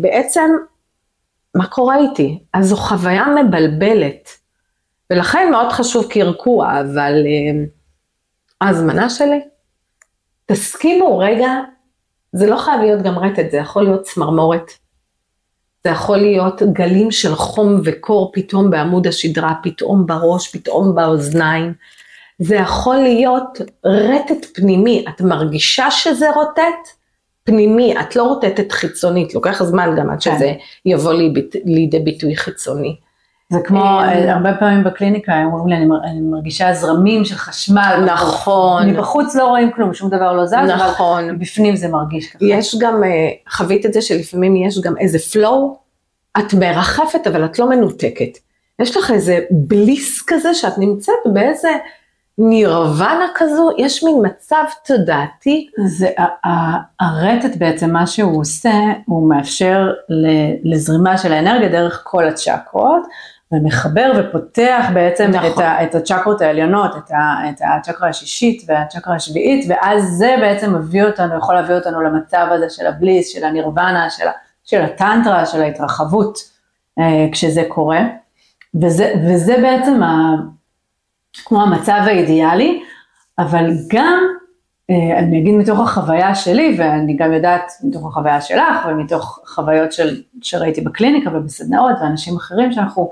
[0.00, 0.50] ובעצם,
[1.54, 2.38] מה קורה איתי?
[2.54, 4.28] אז זו חוויה מבלבלת.
[5.10, 7.64] ולכן מאוד חשוב קרקוע, אבל אה,
[8.64, 9.40] ההזמנה שלי,
[10.46, 11.50] תסכימו רגע,
[12.32, 14.70] זה לא חייב להיות גם רטט, זה יכול להיות צמרמורת.
[15.84, 21.72] זה יכול להיות גלים של חום וקור פתאום בעמוד השדרה, פתאום בראש, פתאום באוזניים.
[22.38, 26.88] זה יכול להיות רטט פנימי, את מרגישה שזה רוטט?
[27.44, 30.36] פנימי, את לא רוטטת חיצונית, לוקח זמן גם עד כן.
[30.36, 30.52] שזה
[30.86, 32.96] יבוא לידי, לידי ביטוי חיצוני.
[33.54, 37.34] זה כמו, אה, הרבה פעמים בקליניקה הם אומרים לי, אני מר- אני מרגישה זרמים של
[37.34, 38.04] חשמל.
[38.12, 38.90] נכון.
[38.90, 41.24] מבחוץ לא רואים כלום, שום דבר לא זז, נכון.
[41.24, 42.44] אבל בפנים זה מרגיש ככה.
[42.44, 43.10] יש גם, אה,
[43.50, 45.76] חווית את זה שלפעמים יש גם איזה flow,
[46.38, 48.38] את מרחפת אבל את לא מנותקת.
[48.80, 51.68] יש לך איזה בליס כזה שאת נמצאת באיזה
[52.38, 55.68] נירוונה כזו, יש מין מצב תודעתי.
[55.86, 56.08] זה,
[57.00, 58.72] הרטט בעצם, מה שהוא עושה,
[59.06, 59.92] הוא מאפשר
[60.64, 63.02] לזרימה של האנרגיה דרך כל הצ'קרות,
[63.52, 65.50] ומחבר ופותח בעצם נכון.
[65.50, 70.74] את, ה, את הצ'קרות העליונות, את, ה, את הצ'קרה השישית והצ'קרה השביעית, ואז זה בעצם
[70.74, 74.24] מביא אותנו, יכול להביא אותנו למצב הזה של הבליס, של הנירוונה, של,
[74.64, 76.38] של הטנטרה, של ההתרחבות,
[76.98, 78.00] אה, כשזה קורה.
[78.82, 80.34] וזה, וזה בעצם ה,
[81.44, 82.82] כמו המצב האידיאלי,
[83.38, 84.20] אבל גם,
[84.90, 90.22] אה, אני אגיד מתוך החוויה שלי, ואני גם יודעת מתוך החוויה שלך, ומתוך חוויות של,
[90.42, 93.10] שראיתי בקליניקה ובסדנאות, ואנשים אחרים שאנחנו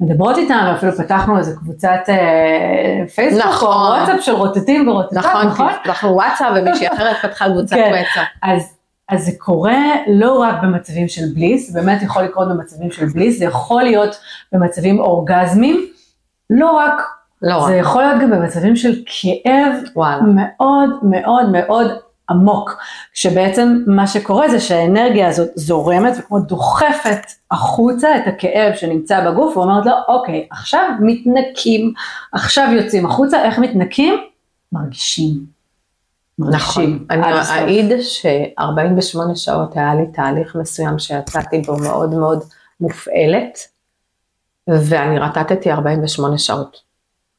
[0.00, 3.68] מדברות איתם, ואפילו פתחנו איזה קבוצת אה, פייסבוק, נכון.
[3.68, 5.72] או וואטסאפ של רוטטים ורוטטות, נכון, נכון?
[5.86, 7.90] אנחנו וואטסאפ ומישהי אחרת פתחה קבוצת כן.
[7.92, 8.24] וואטסאפ.
[8.42, 8.76] אז,
[9.08, 13.44] אז זה קורה לא רק במצבים של בליס, באמת יכול לקרות במצבים של בליס, זה
[13.44, 14.20] יכול להיות
[14.52, 15.86] במצבים אורגזמיים,
[16.50, 17.02] לא רק,
[17.42, 20.22] לא זה רק, יכול להיות גם במצבים של כאב וואלה.
[20.22, 21.90] מאוד מאוד מאוד
[22.30, 22.78] עמוק,
[23.14, 29.86] שבעצם מה שקורה זה שהאנרגיה הזאת זורמת וכמו דוחפת החוצה את הכאב שנמצא בגוף ואומרת
[29.86, 31.92] לו, אוקיי, עכשיו מתנקים,
[32.32, 34.14] עכשיו יוצאים החוצה, איך מתנקים?
[34.72, 35.54] מרגישים.
[36.38, 37.56] נכון, אני עד הסוף.
[37.56, 42.44] אעיד ש-48 שעות היה לי תהליך מסוים שיצאתי בו מאוד מאוד
[42.80, 43.58] מופעלת,
[44.68, 46.83] ואני רטטתי 48 שעות.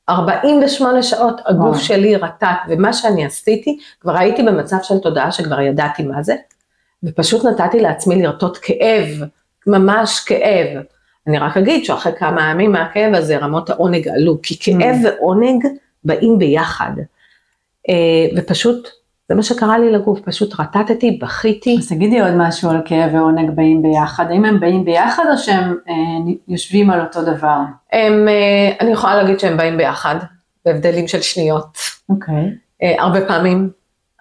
[0.09, 1.79] 48 שעות הגוף וואו.
[1.79, 6.35] שלי רטט, ומה שאני עשיתי, כבר הייתי במצב של תודעה שכבר ידעתי מה זה,
[7.03, 9.07] ופשוט נתתי לעצמי לרטוט כאב,
[9.67, 10.67] ממש כאב.
[11.27, 15.07] אני רק אגיד שאחרי כמה ימים מהכאב הזה רמות העונג עלו, כי כאב Mm.
[15.07, 15.65] ועונג
[16.03, 16.91] באים ביחד.
[17.89, 18.89] אה, ופשוט,
[19.29, 21.75] זה מה שקרה לי לגוף, פשוט רטטתי, בכיתי.
[21.79, 25.75] אז תגידי עוד משהו על כאב ועונג באים ביחד, האם הם באים ביחד או שהם
[25.89, 25.93] אה,
[26.47, 27.57] יושבים על אותו דבר?
[27.93, 30.15] הם, אה, אני יכולה להגיד שהם באים ביחד,
[30.65, 31.77] בהבדלים של שניות.
[32.09, 32.51] אוקיי.
[32.83, 33.69] אה, הרבה פעמים.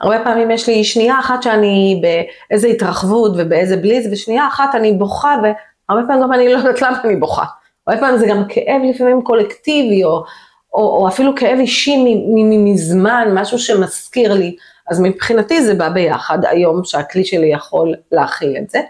[0.01, 5.37] הרבה פעמים יש לי שנייה אחת שאני באיזה התרחבות ובאיזה בליז, ושנייה אחת אני בוכה,
[5.43, 7.45] והרבה פעמים גם אני לא יודעת למה אני בוכה.
[7.87, 10.25] הרבה פעמים זה גם כאב לפעמים קולקטיבי, או,
[10.75, 14.57] או, או אפילו כאב אישי מ- מ- מ- מזמן, משהו שמזכיר לי.
[14.91, 18.81] אז מבחינתי זה בא ביחד היום שהכלי שלי יכול להכיל את זה,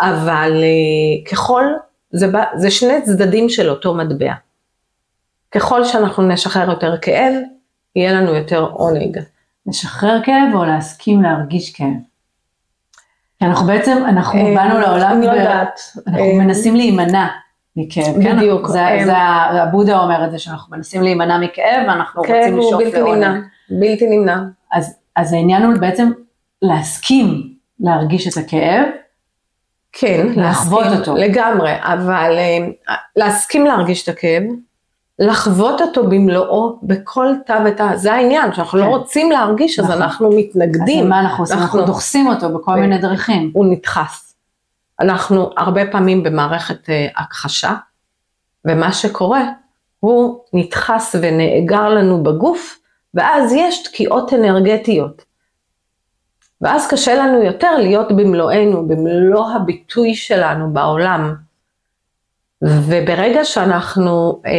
[0.00, 1.64] אבל אה, ככל,
[2.10, 4.32] זה, בא, זה שני צדדים של אותו מטבע.
[5.50, 7.34] ככל שאנחנו נשחרר יותר כאב,
[7.96, 9.18] יהיה לנו יותר עונג.
[9.66, 11.86] לשחרר כאב או להסכים להרגיש כאב?
[13.38, 15.80] כי אנחנו בעצם, אנחנו אה, באנו לעולם, אני לא יודעת.
[16.06, 17.26] אנחנו אה, מנסים להימנע
[17.76, 18.36] מכאב, כן?
[18.36, 18.82] בדיוק, זה,
[19.62, 23.28] הבודה אומר את זה, שאנחנו מנסים להימנע מכאב ואנחנו כאב רוצים הוא לשאוף בלתי נמנע,
[23.28, 23.44] לעונג.
[23.70, 24.38] בלתי נמנע.
[24.72, 26.10] אז, אז העניין הוא בעצם
[26.62, 28.84] להסכים להרגיש את הכאב,
[29.92, 31.16] כן, לחוות להסכים אותו.
[31.16, 34.42] לגמרי, אבל אה, להסכים להרגיש את הכאב,
[35.18, 38.90] לחוות אותו במלואו בכל תא ותא, זה העניין, שאנחנו לא כן.
[38.90, 40.02] רוצים להרגיש, אז נכון.
[40.02, 41.58] אנחנו אז מתנגדים, מה אנחנו עושים?
[41.58, 43.50] אנחנו אנחנו- דוחסים אותו בכל ו- מיני דרכים.
[43.54, 44.34] הוא נדחס.
[45.00, 47.74] אנחנו הרבה פעמים במערכת אה, הכחשה,
[48.64, 49.42] ומה שקורה,
[50.00, 52.78] הוא נדחס ונאגר לנו בגוף,
[53.16, 55.24] ואז יש תקיעות אנרגטיות.
[56.60, 61.34] ואז קשה לנו יותר להיות במלואנו, במלוא הביטוי שלנו בעולם.
[62.62, 64.52] וברגע שאנחנו אה,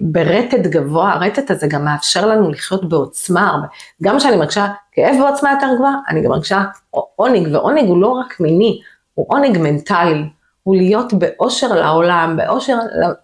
[0.00, 3.66] ברטט גבוה, הרטט הזה גם מאפשר לנו לחיות בעוצמה הרבה.
[4.02, 8.40] גם כשאני מרגישה כאב בעוצמה יותר גבוהה, אני גם מרגישה עונג, ועונג הוא לא רק
[8.40, 8.80] מיני,
[9.14, 10.22] הוא עונג מנטלי,
[10.62, 12.78] הוא להיות באושר לעולם, באושר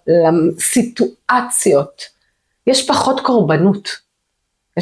[0.07, 2.03] לסיטואציות.
[2.67, 4.10] יש פחות קורבנות.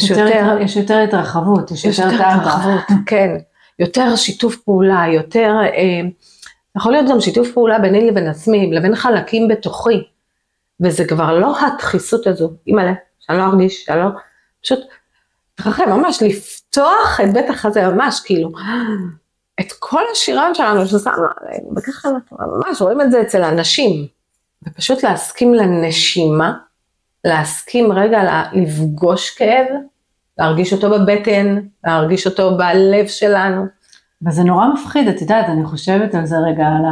[0.05, 2.15] יש יותר, יותר, יש יותר התרחבות, יש, יש יותר.
[2.15, 3.37] התרחבות, כן.
[3.79, 6.01] יותר שיתוף פעולה, יותר, אה,
[6.77, 10.03] יכול להיות גם שיתוף פעולה ביני לבין עצמי, לבין חלקים בתוכי.
[10.81, 14.07] וזה כבר לא הדחיסות הזו, אימא'לה, שאני לא ארגיש, שאני לא,
[14.63, 14.79] פשוט,
[15.55, 18.51] תרחם, ממש לפתוח את בית החזה, ממש כאילו,
[19.61, 24.07] את כל השירן שלנו ששמנו עלינו, וככה אנחנו ממש רואים את זה אצל אנשים.
[24.67, 26.53] ופשוט להסכים לנשימה,
[27.25, 29.67] להסכים רגע לפגוש כאב,
[30.39, 33.67] להרגיש אותו בבטן, להרגיש אותו בלב שלנו.
[34.27, 36.85] וזה נורא מפחיד, את יודעת, אני חושבת על זה רגע, על,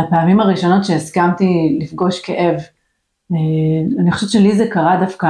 [0.00, 2.56] הפעמים הראשונות שהסכמתי לפגוש כאב.
[3.32, 5.28] אה, אני חושבת שלי זה קרה דווקא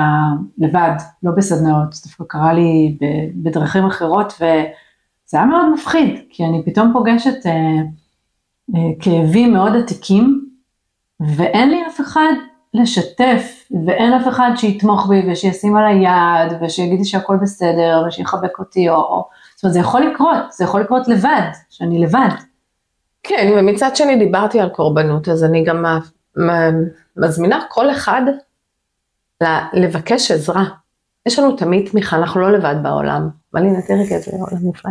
[0.58, 2.98] לבד, לא בסדנאות, זה דווקא קרה לי
[3.34, 7.52] בדרכים אחרות, וזה היה מאוד מפחיד, כי אני פתאום פוגשת אה,
[8.74, 10.48] אה, כאבים מאוד עתיקים,
[11.20, 12.32] ואין לי אף אחד
[12.74, 13.53] לשתף,
[13.86, 19.28] ואין אף אחד שיתמוך בי ושישים עליי יד, ושיגיד לי שהכל בסדר, ושיחבק אותי, או.
[19.54, 22.28] זאת אומרת, זה יכול לקרות, זה יכול לקרות לבד, שאני לבד.
[23.22, 25.84] כן, ומצד שני דיברתי על קורבנות, אז אני גם
[27.16, 28.22] מזמינה כל אחד
[29.72, 30.64] לבקש עזרה.
[31.26, 33.28] יש לנו תמיד תמיכה, אנחנו לא לבד בעולם.
[33.54, 34.90] מלינה, תראי איזה עולם מופלא.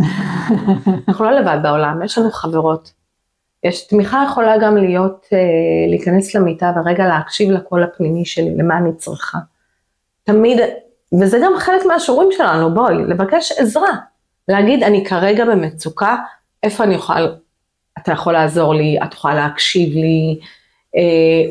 [1.08, 3.03] אנחנו לא לבד בעולם, יש לנו חברות.
[3.64, 5.40] יש תמיכה יכולה גם להיות, אה,
[5.90, 9.38] להיכנס למיטה ורגע להקשיב לקול הפנימי שלי, למה אני צריכה.
[10.24, 10.60] תמיד,
[11.22, 13.96] וזה גם חלק מהשיעורים שלנו, בואי, לבקש עזרה.
[14.48, 16.18] להגיד, אני כרגע במצוקה,
[16.64, 17.28] איפה אני יכולה,
[17.98, 20.40] אתה יכול לעזור לי, את יכולה להקשיב לי,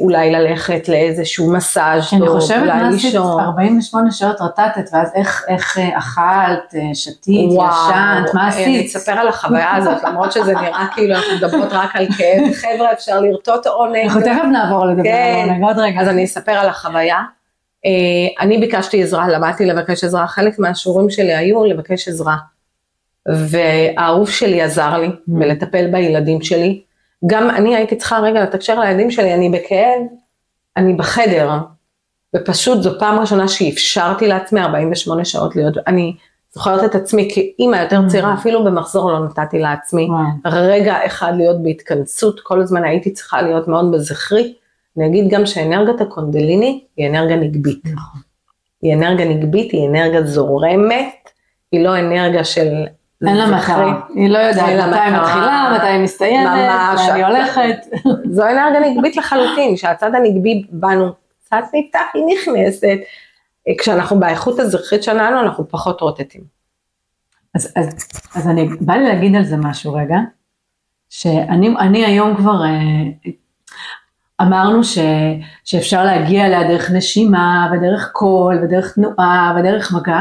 [0.01, 2.35] אולי ללכת לאיזשהו מסאז' טוב, אולי לישון.
[2.35, 8.35] אני חושבת מה עשית 48 שעות רטטת, ואז איך, איך אה, אכלת, אה, שתית, ישנת,
[8.35, 8.67] מה עשית?
[8.67, 12.93] אני אספר על החוויה הזאת, למרות שזה נראה כאילו אנחנו מדברות רק על כאב, חבר'ה
[12.93, 14.05] אפשר לרטוט עונג.
[14.05, 15.41] אנחנו תכף נעבור לדבר כן.
[15.43, 16.01] על עונג, עוד רגע.
[16.01, 17.21] אז אני אספר על החוויה.
[18.41, 22.37] אני ביקשתי עזרה, למדתי לבקש עזרה, חלק מהשיעורים שלי היו לבקש עזרה.
[23.29, 25.11] והאהוב שלי עזר לי mm.
[25.27, 26.83] בלטפל בילדים שלי.
[27.27, 30.01] גם אני הייתי צריכה רגע לתקשר לילדים שלי, אני בכאב,
[30.77, 31.51] אני בחדר,
[32.37, 36.17] ופשוט זו פעם ראשונה שאפשרתי לעצמי 48 שעות להיות, אני
[36.53, 38.11] זוכרת את עצמי כאימא יותר mm.
[38.11, 40.09] צעירה, אפילו במחזור לא נתתי לעצמי
[40.45, 44.55] רגע אחד להיות בהתכנסות, כל הזמן הייתי צריכה להיות מאוד בזכרי.
[44.97, 47.85] אני אגיד גם שאנרגיית הקונדליני היא אנרגיה נגבית.
[47.85, 48.21] נכון.
[48.83, 51.31] היא אנרגיה נגבית, היא אנרגיה זורמת,
[51.73, 52.85] היא לא אנרגיה של
[53.27, 57.77] אין לה מטרה, היא לא יודעת מתי היא מתחילה, מתי היא מסתיימת, ממש, אני הולכת.
[58.35, 61.13] זו אנרגיה נגבית לחלוטין, שהצד הנגבי בנו
[61.45, 62.99] קצת נפתח, היא נכנסת.
[63.79, 66.41] כשאנחנו באיכות הזכרית שלנו, אנחנו פחות רוטטים.
[67.55, 70.17] אז, אז, אז אני, בא לי להגיד על זה משהו רגע,
[71.11, 73.31] שאני היום כבר, אה,
[74.43, 74.99] אמרנו ש,
[75.65, 80.21] שאפשר להגיע אליה דרך נשימה, ודרך קול, ודרך תנועה, ודרך מגע.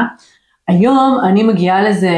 [0.68, 2.10] היום אני מגיעה לזה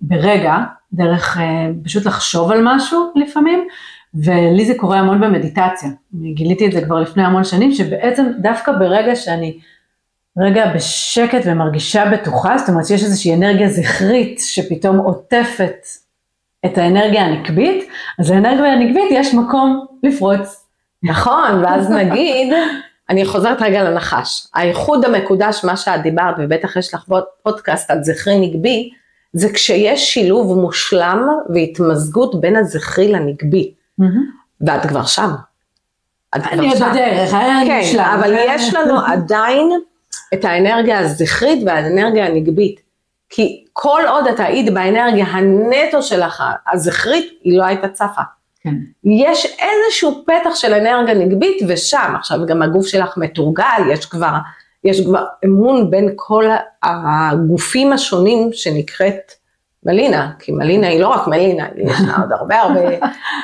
[0.00, 0.56] ברגע,
[0.92, 3.68] דרך אה, פשוט לחשוב על משהו לפעמים,
[4.14, 5.88] ולי זה קורה המון במדיטציה.
[6.20, 9.58] אני גיליתי את זה כבר לפני המון שנים, שבעצם דווקא ברגע שאני
[10.38, 15.86] רגע בשקט ומרגישה בטוחה, זאת אומרת שיש איזושהי אנרגיה זכרית שפתאום עוטפת
[16.66, 20.66] את האנרגיה הנקבית, אז לאנרגיה הנקבית יש מקום לפרוץ.
[21.02, 22.52] נכון, ואז נגיד,
[23.10, 24.46] אני חוזרת רגע לנחש.
[24.54, 27.04] האיחוד המקודש, מה שאת דיברת, ובטח יש לך
[27.42, 28.90] פודקאסט על זכרי נגבי,
[29.32, 33.74] זה כשיש שילוב מושלם והתמזגות בין הזכרי לנגבי.
[34.00, 34.04] Mm-hmm.
[34.60, 35.30] ואת כבר שם.
[36.34, 38.16] אני עוד בדרך, היה כן, נשלם.
[38.20, 39.70] אבל יש לנו עדיין
[40.34, 42.80] את האנרגיה הזכרית והאנרגיה הנגבית.
[43.30, 46.42] כי כל עוד את היית באנרגיה הנטו שלך,
[46.72, 48.22] הזכרית, היא לא הייתה צפה.
[48.62, 48.74] כן.
[49.04, 54.32] יש איזשהו פתח של אנרגיה נגבית ושם, עכשיו גם הגוף שלך מתורגל, יש כבר
[54.84, 56.44] יש כבר אמון בין כל
[56.82, 59.32] הגופים השונים שנקראת
[59.84, 62.80] מלינה, כי מלינה היא לא רק מלינה, יש לה עוד הרבה הרבה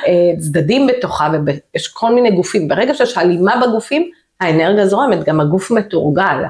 [0.07, 2.67] אה, צדדים בתוכה ויש כל מיני גופים.
[2.67, 6.43] ברגע שיש הלימה בגופים, האנרגיה זורמת, גם הגוף מתורגל.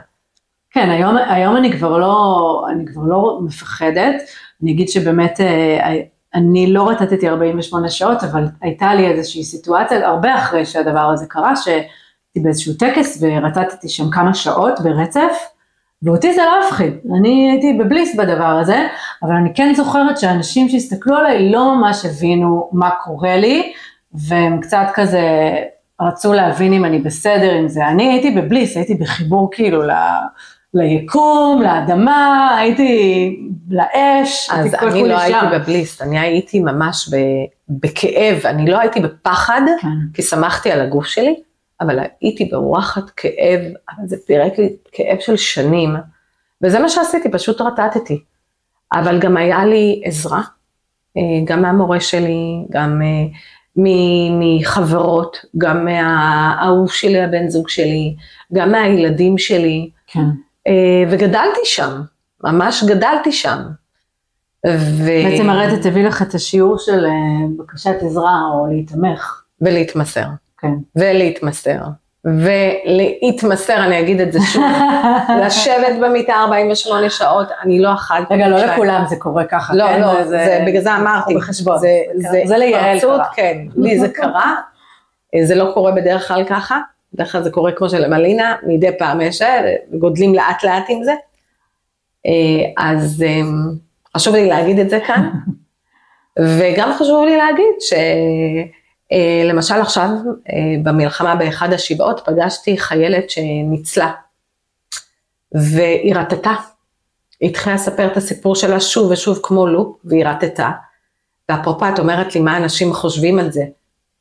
[0.71, 4.15] כן, היום, היום אני, כבר לא, אני כבר לא מפחדת,
[4.63, 5.95] אני אגיד שבאמת אה,
[6.35, 11.55] אני לא רטטתי 48 שעות, אבל הייתה לי איזושהי סיטואציה, הרבה אחרי שהדבר הזה קרה,
[11.55, 11.67] ש...
[12.35, 15.49] הייתי באיזשהו טקס ורטטתי שם כמה שעות ברצף,
[16.03, 18.87] ואותי זה לא הפחיד, אני הייתי בבליס בדבר הזה,
[19.23, 23.73] אבל אני כן זוכרת שאנשים שהסתכלו עליי לא ממש הבינו מה קורה לי,
[24.13, 25.21] והם קצת כזה
[26.01, 27.87] רצו להבין אם אני בסדר עם זה.
[27.87, 29.91] אני הייתי בבליס, הייתי בחיבור כאילו ל...
[30.73, 33.35] ליקום, לאדמה, הייתי
[33.69, 35.23] לאש, אז אני לא לשם.
[35.23, 37.17] הייתי בבליס, אני הייתי ממש ב,
[37.69, 39.87] בכאב, אני לא הייתי בפחד, כן.
[40.13, 41.35] כי שמחתי על הגוף שלי,
[41.81, 45.95] אבל הייתי בווחת כאב, אבל זה פירק לי כאב של שנים,
[46.63, 48.19] וזה מה שעשיתי, פשוט רטטתי.
[48.93, 50.41] אבל גם היה לי עזרה,
[51.17, 53.25] אה, גם מהמורה שלי, גם אה,
[54.39, 58.15] מחברות, גם מהאהוב שלי, הבן זוג שלי,
[58.53, 60.19] גם מהילדים שלי, כן.
[60.67, 62.01] אה, וגדלתי שם,
[62.43, 63.59] ממש גדלתי שם.
[64.67, 65.05] ו...
[65.05, 67.05] בעצם הרטט הביא לך את השיעור של
[67.57, 69.43] בקשת עזרה או להתמך.
[69.61, 70.25] ולהתמסר.
[70.61, 70.73] כן.
[70.95, 71.79] ולהתמסר.
[72.25, 74.63] ולהתמסר, אני אגיד את זה שוב,
[75.45, 78.31] לשבת במיטה 48 שעות, אני לא אחת.
[78.31, 80.01] רגע, לא לכולם זה קורה ככה, לא, כן?
[80.01, 81.35] לא, זה, זה, בגלל זה אמרתי.
[81.35, 81.77] בחשבון.
[81.77, 83.25] זה, זה, זה ליעל קרה.
[83.35, 84.55] כן, לי זה קרה,
[85.43, 86.79] זה לא קורה בדרך כלל ככה,
[87.13, 91.03] בדרך כלל זה קורה כמו של מלינה, מדי פעם יש, אה, גודלים לאט לאט עם
[91.03, 91.13] זה.
[92.25, 93.41] אה, אז אה,
[94.17, 95.29] חשוב לי להגיד את זה כאן,
[96.59, 97.93] וגם חשוב לי להגיד ש...
[99.11, 100.09] אה, למשל עכשיו,
[100.49, 100.53] אה,
[100.83, 104.11] במלחמה באחד השבעות, פגשתי חיילת שניצלה,
[105.51, 106.53] והיא רטטה.
[107.39, 110.71] היא התחילה לספר את הסיפור שלה שוב ושוב כמו לופ, והיא רטטה.
[111.49, 113.63] ואפרופו את אומרת לי מה אנשים חושבים על זה.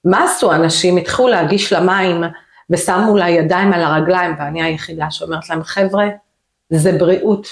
[0.04, 0.96] מה עשו אנשים?
[0.96, 2.24] התחילו להגיש לה מים
[2.70, 6.08] ושמו לה ידיים על הרגליים, ואני היחידה שאומרת להם, חבר'ה,
[6.70, 7.48] זה בריאות.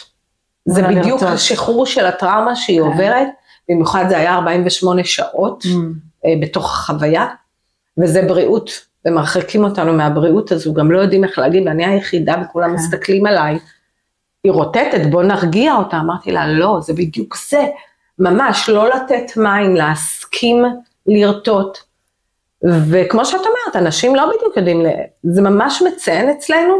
[0.66, 1.22] זה בדיוק.
[1.22, 2.86] השחרור של הטראומה שהיא כן.
[2.86, 3.28] עוברת,
[3.68, 5.68] במיוחד זה היה 48 שעות mm.
[6.40, 7.26] בתוך החוויה,
[7.98, 8.70] וזה בריאות,
[9.04, 12.74] ומרחיקים אותנו מהבריאות הזו, גם לא יודעים איך להגיד, ואני היחידה וכולם כן.
[12.74, 13.58] מסתכלים עליי,
[14.44, 17.66] היא רוטטת, בוא נרגיע אותה, אמרתי לה, לא, זה בדיוק זה,
[18.18, 20.64] ממש לא לתת מים, להסכים
[21.06, 21.78] לרטוט.
[22.90, 24.82] וכמו שאת אומרת, אנשים לא בדיוק יודעים,
[25.22, 26.74] זה ממש מציין אצלנו,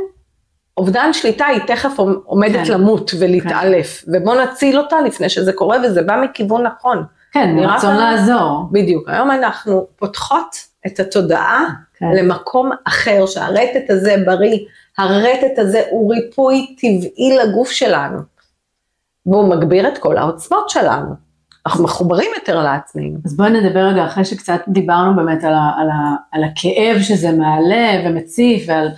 [0.77, 4.13] אובדן שליטה היא תכף עומדת כן, למות ולהתעלף, כן.
[4.15, 7.05] ובוא נציל אותה לפני שזה קורה, וזה בא מכיוון נכון.
[7.37, 8.69] כן, רצון לעזור.
[8.73, 10.57] בדיוק, היום אנחנו פותחות
[10.87, 11.65] את התודעה
[11.99, 12.07] כן.
[12.17, 14.59] למקום אחר, שהרטט הזה בריא,
[14.99, 18.19] הרטט הזה הוא ריפוי טבעי לגוף שלנו,
[19.27, 21.27] והוא מגביר את כל העוצמות שלנו.
[21.67, 23.19] אנחנו מחוברים יותר לעצמנו.
[23.25, 27.33] אז בואי נדבר רגע, אחרי שקצת דיברנו באמת על, ה, על, ה, על הכאב שזה
[27.33, 28.89] מעלה ומציף ועל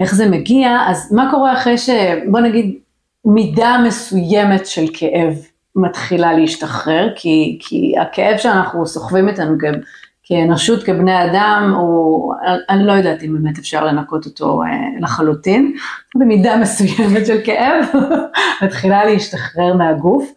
[0.00, 1.90] איך זה מגיע, אז מה קורה אחרי ש...
[2.30, 2.78] בוא נגיד,
[3.24, 5.34] מידה מסוימת של כאב
[5.78, 9.54] מתחילה להשתחרר, כי, כי הכאב שאנחנו סוחבים איתנו
[10.22, 12.34] כאנושות, כבני אדם, הוא,
[12.68, 14.68] אני לא יודעת אם באמת אפשר לנקות אותו אה,
[15.00, 15.74] לחלוטין,
[16.16, 17.84] במידה מסוימת של כאב,
[18.64, 20.32] מתחילה להשתחרר מהגוף.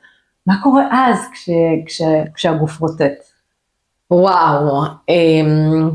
[0.48, 1.50] מה קורה אז כש,
[1.86, 2.02] כש,
[2.36, 3.24] כשהגוף רוטט?
[4.12, 5.90] וואו, אמ,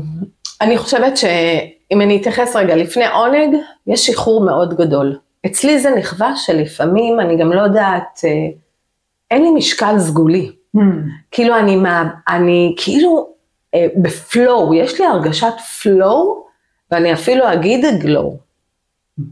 [0.61, 3.55] אני חושבת שאם אני אתייחס רגע לפני עונג,
[3.87, 5.17] יש שחרור מאוד גדול.
[5.45, 8.29] אצלי זה נכווה שלפעמים, אני גם לא יודעת, אה,
[9.31, 10.51] אין לי משקל סגולי.
[10.77, 10.79] Hmm.
[11.31, 13.29] כאילו אני, מה, אני כאילו
[13.75, 16.43] אה, ב flow, יש לי הרגשת flow,
[16.91, 18.37] ואני אפילו אגיד glow.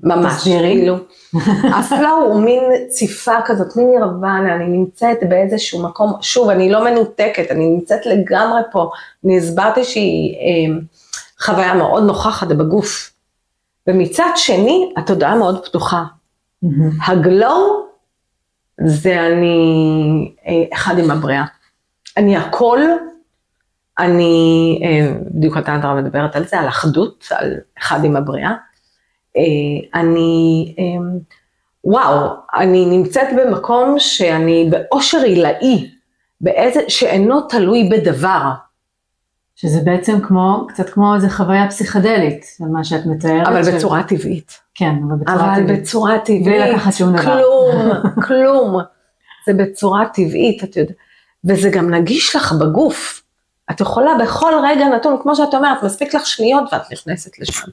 [0.03, 0.95] ממש, כאילו.
[1.79, 6.83] ה flow הוא מין ציפה כזאת, מין נירוונה, אני נמצאת באיזשהו מקום, שוב, אני לא
[6.83, 8.89] מנותקת, אני נמצאת לגמרי פה,
[9.25, 10.77] אני הסברתי שהיא אה,
[11.45, 13.11] חוויה מאוד נוכחת בגוף.
[13.87, 16.03] ומצד שני, התודעה מאוד פתוחה.
[17.07, 17.84] ה glow
[18.81, 21.45] זה אני אה, אחד עם הבריאה.
[22.17, 22.79] אני הכל,
[23.99, 28.51] אני, אה, בדיוק אתה מדברת על זה, על אחדות, על אחד עם הבריאה.
[29.37, 30.75] אה, אני,
[31.83, 35.89] וואו, אני נמצאת במקום שאני באושר עילאי,
[36.87, 38.51] שאינו תלוי בדבר.
[39.55, 43.47] שזה בעצם כמו, קצת כמו איזה חוויה פסיכדלית, מה שאת מתארת.
[43.47, 43.75] אבל של...
[43.75, 44.59] בצורה טבעית.
[44.75, 45.69] כן, אבל בצורה אבל טבעית.
[45.69, 46.45] אבל בצורה טבעית.
[46.45, 47.21] בלי לקחת שום דבר.
[47.21, 47.91] כלום,
[48.27, 48.81] כלום.
[49.45, 50.95] זה בצורה טבעית, את יודעת.
[51.45, 53.21] וזה גם נגיש לך בגוף.
[53.71, 57.67] את יכולה בכל רגע נתון, כמו שאת אומרת, מספיק לך שניות ואת נכנסת לשם.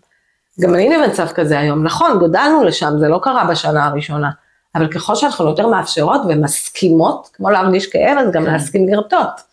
[0.61, 4.31] גם אני במצב כזה היום, נכון, גדלנו לשם, זה לא קרה בשנה הראשונה,
[4.75, 8.53] אבל ככל שאנחנו יותר מאפשרות ומסכימות, כמו להרגיש כאב, אז גם כן.
[8.53, 9.52] להסכים לרטוט.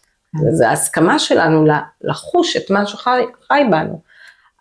[0.52, 1.66] זו ההסכמה שלנו
[2.02, 3.24] לחוש את מה שחי
[3.72, 4.02] בנו.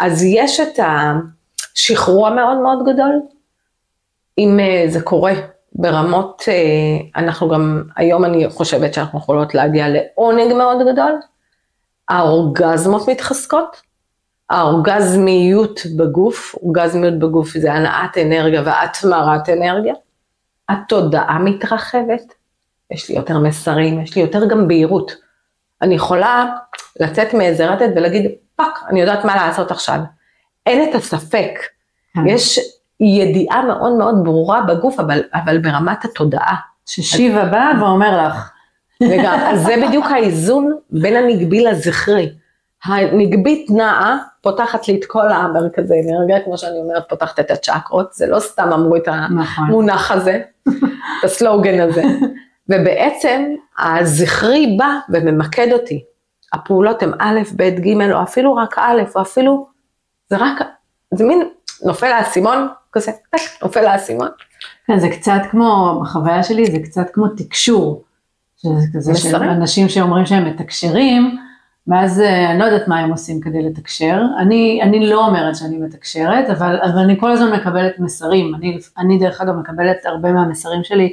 [0.00, 3.20] אז יש את השחרור המאוד מאוד גדול,
[4.38, 5.32] אם אה, זה קורה
[5.72, 11.12] ברמות, אה, אנחנו גם, היום אני חושבת שאנחנו יכולות להגיע לעונג מאוד גדול,
[12.08, 13.82] האורגזמות מתחזקות,
[14.50, 19.94] האורגזמיות בגוף, אורגזמיות בגוף זה הנעת אנרגיה והתמרת אנרגיה,
[20.68, 22.34] התודעה מתרחבת,
[22.90, 25.27] יש לי יותר מסרים, יש לי יותר גם בהירות.
[25.82, 26.46] אני יכולה
[27.00, 29.98] לצאת מאיזה רטט ולהגיד, fuck, אני יודעת מה לעשות עכשיו.
[30.66, 31.58] אין את הספק,
[32.14, 32.26] כן.
[32.26, 32.60] יש
[33.00, 36.56] ידיעה מאוד מאוד ברורה בגוף, אבל, אבל ברמת התודעה.
[36.86, 38.50] ששיבה בא ואומר לך.
[39.52, 42.32] אז זה בדיוק האיזון בין הנגבי לזכרי.
[42.84, 48.26] הנגבית נעה, פותחת לי את כל המרכזי אנרגיה, כמו שאני אומרת, פותחת את הצ'קרות, זה
[48.26, 49.64] לא סתם אמרו את נכון.
[49.64, 52.02] המונח הזה, את הסלוגן הזה.
[52.68, 53.44] ובעצם
[53.78, 56.04] הזכרי בא וממקד אותי.
[56.52, 59.66] הפעולות הן א', ב', ג', או אפילו רק א', או אפילו,
[60.30, 60.62] זה רק,
[61.14, 61.48] זה מין,
[61.84, 63.12] נופל האסימון, כזה,
[63.62, 64.28] נופל האסימון.
[64.86, 68.04] כן, זה קצת כמו, בחוויה שלי זה קצת כמו תקשור.
[68.56, 71.38] שזה כזה של אנשים שאומרים שהם מתקשרים,
[71.88, 75.78] ואז אה, אני לא יודעת מה הם עושים כדי לתקשר, אני, אני לא אומרת שאני
[75.78, 80.84] מתקשרת, אבל, אבל אני כל הזמן מקבלת מסרים, אני, אני דרך אגב מקבלת הרבה מהמסרים
[80.84, 81.12] שלי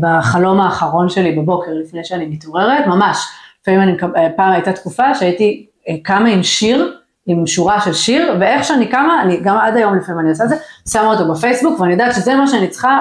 [0.00, 3.26] בחלום האחרון שלי בבוקר לפני שאני מתעוררת, ממש,
[3.62, 6.96] לפעמים אני, אה, פעם הייתה תקופה שהייתי אה, קמה עם שיר,
[7.26, 10.48] עם שורה של שיר, ואיך שאני קמה, אני גם עד היום לפעמים אני עושה את
[10.48, 10.56] זה,
[10.88, 12.98] שמה אותו בפייסבוק, ואני יודעת שזה מה שאני צריכה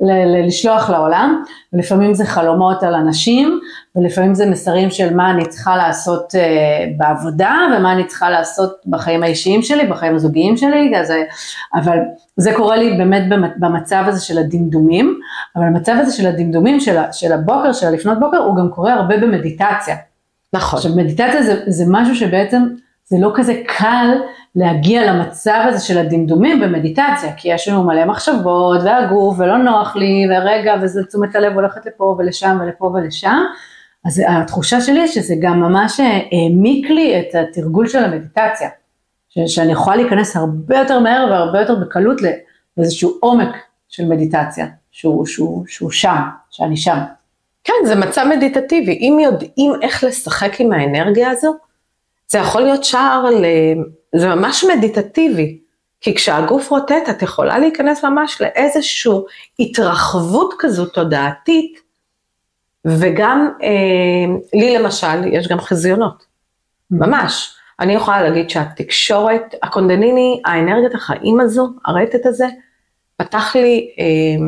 [0.00, 1.42] ל- לשלוח לעולם,
[1.72, 3.60] ולפעמים זה חלומות על אנשים,
[3.96, 6.38] ולפעמים זה מסרים של מה אני צריכה לעשות uh,
[6.96, 11.12] בעבודה, ומה אני צריכה לעשות בחיים האישיים שלי, בחיים הזוגיים שלי, אז,
[11.74, 11.98] אבל
[12.36, 13.22] זה קורה לי באמת
[13.58, 15.20] במצב הזה של הדמדומים,
[15.56, 19.16] אבל המצב הזה של הדמדומים, של, של הבוקר, של הלפנות בוקר, הוא גם קורה הרבה
[19.16, 19.96] במדיטציה.
[20.52, 20.76] נכון.
[20.76, 22.62] עכשיו מדיטציה זה, זה משהו שבעצם
[23.04, 24.08] זה לא כזה קל
[24.56, 30.26] להגיע למצב הזה של הדמדומים במדיטציה, כי יש לנו מלא מחשבות והגוף ולא נוח לי
[30.30, 33.38] ורגע וזה תשומת הלב הולכת לפה ולשם ולפה ולשם,
[34.04, 38.68] אז התחושה שלי שזה גם ממש העמיק לי את התרגול של המדיטציה,
[39.28, 42.20] ש, שאני יכולה להיכנס הרבה יותר מהר והרבה יותר בקלות
[42.76, 43.56] לאיזשהו עומק
[43.88, 46.98] של מדיטציה, שהוא, שהוא, שהוא שם, שאני שם.
[47.64, 48.92] כן, זה מצב מדיטטיבי.
[48.92, 51.54] אם יודעים איך לשחק עם האנרגיה הזו,
[52.28, 53.44] זה יכול להיות שער, ל...
[54.16, 55.58] זה ממש מדיטטיבי.
[56.04, 59.12] כי כשהגוף רוטט, את יכולה להיכנס ממש לאיזושהי
[59.60, 61.78] התרחבות כזו תודעתית,
[62.84, 66.22] וגם אה, לי למשל, יש גם חזיונות.
[66.22, 66.96] Mm-hmm.
[66.96, 67.54] ממש.
[67.80, 72.46] אני יכולה להגיד שהתקשורת, הקונדניני, האנרגיית החיים הזו, הרטט הזה,
[73.16, 74.46] פתח לי, אה,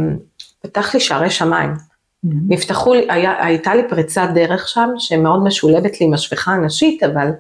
[0.62, 1.70] פתח לי שערי שמיים.
[1.70, 2.28] Mm-hmm.
[2.48, 7.30] נפתחו לי, היה, הייתה לי פריצת דרך שם, שמאוד משולבת לי עם השפיכה הנשית, אבל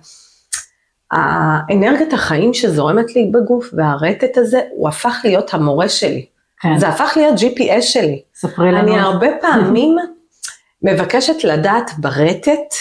[1.10, 6.26] האנרגיית החיים שזורמת לי בגוף והרטט הזה, הוא הפך להיות המורה שלי.
[6.60, 6.78] כן.
[6.78, 8.22] זה הפך להיות GPS שלי.
[8.34, 8.78] ספרי לנו.
[8.78, 9.96] אני הרבה פעמים
[10.82, 12.74] מבקשת לדעת ברטט,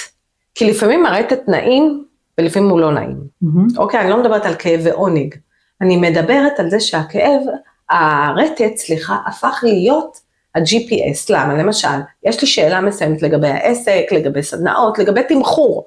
[0.55, 2.05] כי לפעמים הרטט נעים
[2.37, 3.17] ולפעמים הוא לא נעים.
[3.43, 3.77] Mm-hmm.
[3.77, 5.35] אוקיי, אני לא מדברת על כאב ועונג.
[5.81, 7.41] אני מדברת על זה שהכאב,
[7.89, 10.19] הרטט, סליחה, הפך להיות
[10.55, 11.25] ה-GPS.
[11.29, 11.53] למה?
[11.53, 15.85] למשל, יש לי שאלה מסוימת לגבי העסק, לגבי סדנאות, לגבי תמחור.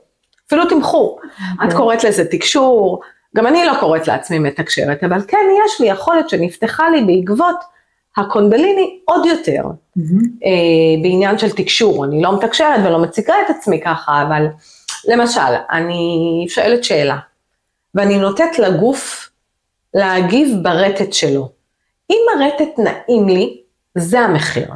[0.49, 1.21] אפילו תמחור.
[1.37, 1.77] את אוקיי.
[1.77, 3.01] קוראת לזה תקשור,
[3.37, 7.57] גם אני לא קוראת לעצמי מתקשרת, אבל כן, יש לי יכולת שנפתחה לי בעקבות
[8.17, 10.25] הקונדליני עוד יותר, mm-hmm.
[10.45, 12.05] אה, בעניין של תקשור.
[12.05, 14.47] אני לא מתקשרת ולא מציגה את עצמי ככה, אבל
[15.09, 15.41] למשל,
[15.71, 17.17] אני שואלת שאלה,
[17.95, 19.31] ואני נותנת לגוף
[19.95, 21.49] להגיב ברטט שלו.
[22.11, 23.61] אם הרטט נעים לי,
[23.95, 24.69] זה המחיר.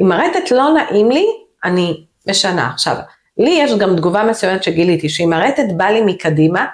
[0.00, 1.26] אם הרטט לא נעים לי,
[1.64, 2.70] אני משנה.
[2.70, 2.96] עכשיו,
[3.38, 6.66] לי יש גם תגובה מסוימת שגיליתי, שאם הרטט בא לי מקדימה,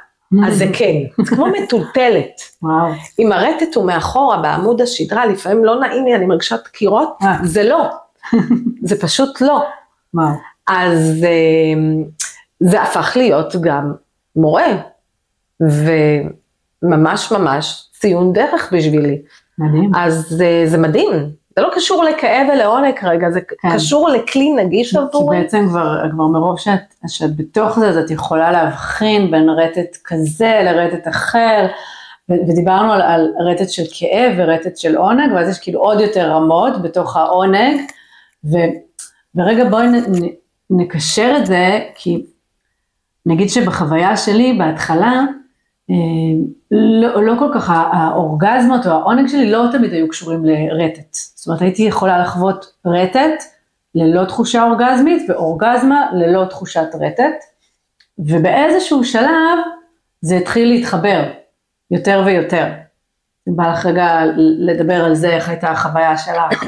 [0.46, 2.40] אז זה כן, זה כמו מטולטלת.
[2.62, 2.92] וואו.
[3.18, 7.36] אם הרטט הוא מאחורה בעמוד השדרה, לפעמים לא נעים לי, אני מרגישה דקירות, אה.
[7.42, 7.90] זה לא,
[8.88, 9.64] זה פשוט לא.
[10.14, 10.28] וואו.
[10.66, 12.02] אז אה,
[12.60, 13.92] זה הפך להיות גם
[14.36, 14.76] מורה,
[15.60, 19.22] וממש ממש ציון דרך בשבילי.
[19.58, 19.92] מדהים.
[19.94, 21.10] אז זה, זה מדהים,
[21.56, 23.74] זה לא קשור לכאב ולעונג כרגע, זה כן.
[23.74, 25.36] קשור לכלי נגיש עבורי.
[25.36, 29.96] כי בעצם כבר, כבר מרוב שאת, שאת בתוך זה, אז את יכולה להבחין בין רטט
[30.04, 31.66] כזה לרטט אחר,
[32.28, 36.82] ודיברנו על, על רטט של כאב ורטט של עונג, ואז יש כאילו עוד יותר רמות
[36.82, 37.80] בתוך העונג,
[38.44, 38.56] ו,
[39.34, 40.28] ורגע בואי נ, נ,
[40.70, 42.22] נקשר את זה, כי
[43.26, 45.22] נגיד שבחוויה שלי בהתחלה,
[46.70, 51.14] לא, לא כל כך, האורגזמות או העונג שלי לא תמיד היו קשורים לרטט.
[51.14, 53.44] זאת אומרת, הייתי יכולה לחוות רטט
[53.94, 57.44] ללא תחושה אורגזמית, ואורגזמה ללא תחושת רטט,
[58.18, 59.58] ובאיזשהו שלב
[60.20, 61.30] זה התחיל להתחבר
[61.90, 62.66] יותר ויותר.
[63.48, 64.22] אם בא לך רגע
[64.58, 66.64] לדבר על זה, איך הייתה החוויה שלך.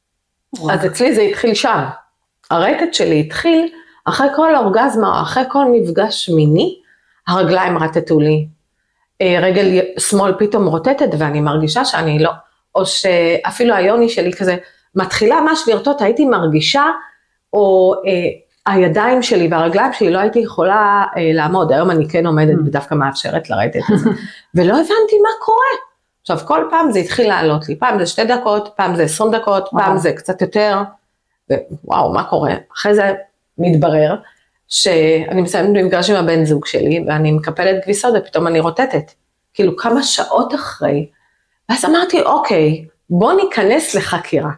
[0.72, 1.84] אז אצלי זה התחיל שם.
[2.50, 3.68] הרטט שלי התחיל
[4.04, 6.78] אחרי כל אורגזמה, אחרי כל מפגש מיני,
[7.28, 8.57] הרגליים רטטו לי, אה,
[9.22, 12.30] רגל שמאל פתאום רוטטת ואני מרגישה שאני לא,
[12.74, 14.56] או שאפילו היוני שלי כזה
[14.94, 16.84] מתחילה ממש לרטוט, הייתי מרגישה,
[17.52, 22.58] או אה, הידיים שלי והרגליים שלי לא הייתי יכולה אה, לעמוד, היום אני כן עומדת
[22.58, 22.62] mm.
[22.66, 24.10] ודווקא מאפשרת לרטט את זה,
[24.54, 25.66] ולא הבנתי מה קורה.
[26.20, 29.68] עכשיו כל פעם זה התחיל לעלות לי, פעם זה שתי דקות, פעם זה עשרים דקות,
[29.70, 30.82] פעם זה קצת יותר,
[31.84, 33.12] ווואו מה קורה, אחרי זה
[33.58, 34.16] מתברר
[34.68, 39.12] שאני מסיימת מפגש עם הבן זוג שלי, ואני מקפלת כביסות ופתאום אני רוטטת.
[39.54, 41.08] כאילו כמה שעות אחרי,
[41.68, 44.50] ואז אמרתי, אוקיי, בוא ניכנס לחקירה.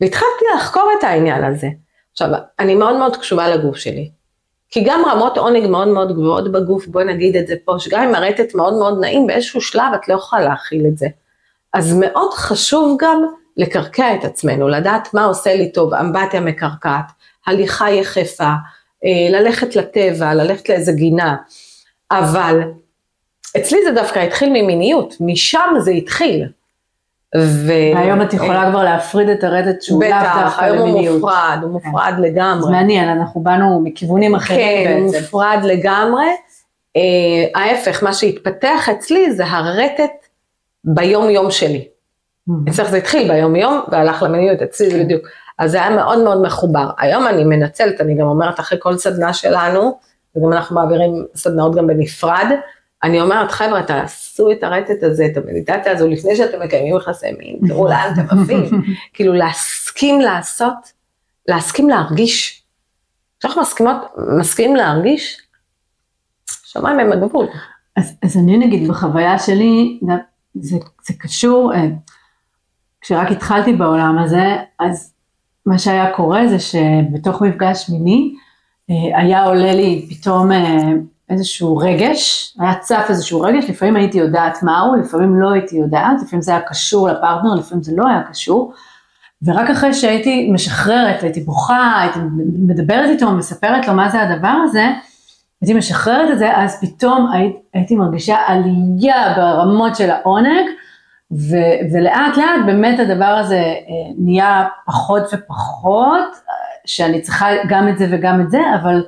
[0.00, 1.68] והתחלתי לחקור את העניין הזה.
[2.12, 2.28] עכשיו,
[2.58, 4.10] אני מאוד מאוד קשובה לגוף שלי.
[4.70, 8.14] כי גם רמות עונג מאוד מאוד גבוהות בגוף, בואי נגיד את זה פה, שגם אם
[8.14, 11.06] הרטט מאוד מאוד נעים, באיזשהו שלב את לא יכולה להכיל את זה.
[11.72, 13.24] אז מאוד חשוב גם
[13.56, 17.04] לקרקע את עצמנו, לדעת מה עושה לי טוב, אמבטיה מקרקעת,
[17.46, 18.52] הליכה יחפה,
[19.30, 21.36] ללכת לטבע, ללכת לאיזה גינה,
[22.10, 22.60] אבל
[23.56, 26.46] אצלי זה דווקא התחיל ממיניות, משם זה התחיל.
[27.36, 27.72] ו...
[27.96, 30.52] היום את יכולה כבר להפריד את הרדת שהוא לאו דווקא למיניות.
[30.52, 31.88] בטח, היום הוא מופרד, הוא כן.
[31.88, 32.22] מופרד כן.
[32.22, 32.64] לגמרי.
[32.64, 35.12] זה מעניין, אנחנו באנו מכיוונים אחרים כן, בעצם.
[35.12, 36.26] כן, הוא מופרד לגמרי.
[36.98, 37.00] Uh,
[37.58, 40.26] ההפך, מה שהתפתח אצלי זה הרטט
[40.84, 41.88] ביום יום שלי.
[42.68, 45.26] אצלך זה התחיל ביום יום והלך למיניות, אצלי זה בדיוק.
[45.58, 46.90] אז זה היה מאוד מאוד מחובר.
[46.98, 49.98] היום אני מנצלת, אני גם אומרת אחרי כל סדנה שלנו,
[50.36, 52.46] וגם אנחנו מעבירים סדנאות גם בנפרד,
[53.04, 57.58] אני אומרת, חבר'ה, תעשו את הרטט הזה, את המדיטציה הזו, לפני שאתם מקיימים יחסי מין,
[57.68, 58.82] תראו לאן אתם עפים.
[59.12, 60.92] כאילו להסכים לעשות,
[61.48, 62.62] להסכים להרגיש.
[63.38, 63.96] כשאנחנו מסכימות,
[64.38, 65.40] מסכימים להרגיש,
[66.50, 67.46] שמיים הם הגבול.
[67.96, 70.00] אז, אז אני נגיד בחוויה שלי,
[70.54, 70.76] זה,
[71.06, 71.84] זה קשור, אה,
[73.00, 75.13] כשרק התחלתי בעולם הזה, אז
[75.66, 78.34] מה שהיה קורה זה שבתוך מפגש מיני,
[78.90, 80.92] אה, היה עולה לי פתאום אה,
[81.30, 86.42] איזשהו רגש, היה צף איזשהו רגש, לפעמים הייתי יודעת מהו, לפעמים לא הייתי יודעת, לפעמים
[86.42, 88.72] זה היה קשור לפרטנר, לפעמים זה לא היה קשור,
[89.42, 92.18] ורק אחרי שהייתי משחררת, הייתי בוכה, הייתי
[92.58, 94.90] מדברת איתו, מספרת לו מה זה הדבר הזה,
[95.62, 97.30] הייתי משחררת את זה, אז פתאום
[97.72, 100.66] הייתי, מרגישה עלייה ברמות של העונג,
[101.34, 101.56] ו,
[101.92, 106.24] ולאט לאט באמת הדבר הזה אה, נהיה פחות ופחות,
[106.86, 109.02] שאני צריכה גם את זה וגם את זה, אבל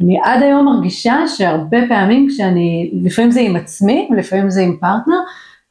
[0.00, 5.16] אני עד היום מרגישה שהרבה פעמים כשאני, לפעמים זה עם עצמי, לפעמים זה עם פרטנר,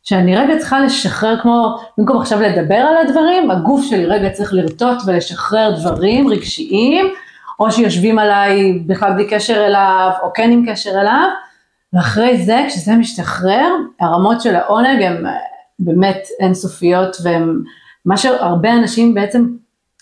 [0.03, 4.97] שאני רגע צריכה לשחרר כמו, במקום עכשיו לדבר על הדברים, הגוף שלי רגע צריך לרטוט
[5.06, 7.06] ולשחרר דברים רגשיים,
[7.60, 11.30] או שיושבים עליי בכלל בלי קשר אליו, או כן עם קשר אליו,
[11.93, 15.24] ואחרי זה, כשזה משתחרר, הרמות של העונג הן
[15.80, 17.59] באמת אינסופיות, והן
[18.05, 19.47] מה שהרבה אנשים בעצם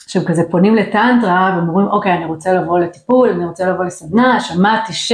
[0.08, 4.94] שהם כזה פונים לטנטרה ואומרים, אוקיי, אני רוצה לבוא לטיפול, אני רוצה לבוא לסדנה, שמעתי
[4.94, 5.12] ש...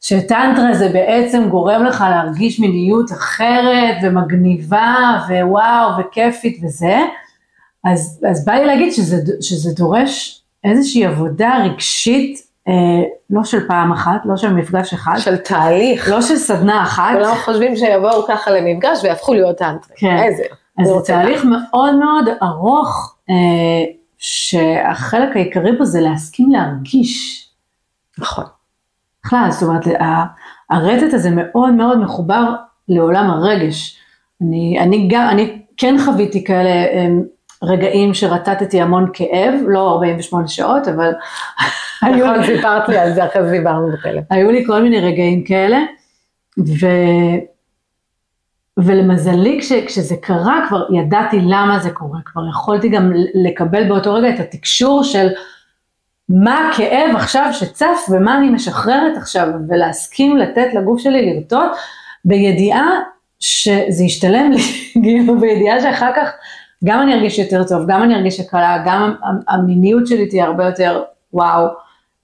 [0.00, 4.94] שטנטרה זה בעצם גורם לך להרגיש מיניות אחרת ומגניבה
[5.28, 6.98] ווואו וכיפית וזה,
[7.84, 12.38] אז, אז בא לי להגיד שזה, שזה דורש איזושהי עבודה רגשית,
[13.30, 15.14] לא של פעם אחת, לא של מפגש אחד.
[15.18, 16.08] של תהליך.
[16.10, 17.12] לא של סדנה אחת.
[17.14, 19.96] כולם חושבים שיבואו ככה למפגש ויהפכו להיות טנטרה.
[19.96, 20.16] כן.
[20.16, 20.42] איזה.
[20.78, 23.34] אז זה תהליך מאוד מאוד ארוך אה,
[24.18, 27.48] שהחלק העיקרי פה זה להסכים להרגיש.
[28.18, 28.44] נכון.
[29.24, 29.84] בכלל, זאת אומרת,
[30.70, 32.54] הרטט הזה מאוד מאוד מחובר
[32.88, 33.98] לעולם הרגש.
[34.42, 37.08] אני, אני גם, אני כן חוויתי כאלה אה,
[37.64, 41.12] רגעים שרטטתי המון כאב, לא 48 שעות, אבל...
[42.02, 44.22] נכון, סיפרת לי על זה אחרי זה דיברנו בטלפון.
[44.30, 45.78] היו לי כל מיני רגעים כאלה,
[46.58, 46.86] ו...
[48.76, 54.28] ולמזלי כש, כשזה קרה כבר ידעתי למה זה קורה, כבר יכולתי גם לקבל באותו רגע
[54.28, 55.28] את התקשור של
[56.28, 61.70] מה הכאב עכשיו שצף ומה אני משחררת עכשיו ולהסכים לתת לגוף שלי לרטוט
[62.24, 63.00] בידיעה
[63.40, 64.62] שזה ישתלם לי,
[65.04, 66.30] כאילו בידיעה שאחר כך
[66.84, 69.14] גם אני ארגיש יותר טוב, גם אני ארגיש הקלה, גם
[69.48, 71.66] המיניות שלי תהיה הרבה יותר וואו.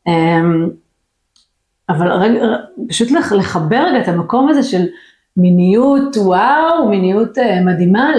[0.06, 0.68] אמ,
[1.88, 2.40] אבל רגע,
[2.88, 4.86] פשוט לחבר רגע את המקום הזה של
[5.36, 8.10] מיניות וואו, מיניות אה, מדהימה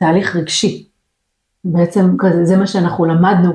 [0.00, 0.88] לתהליך רגשי.
[1.64, 3.52] בעצם זה מה שאנחנו למדנו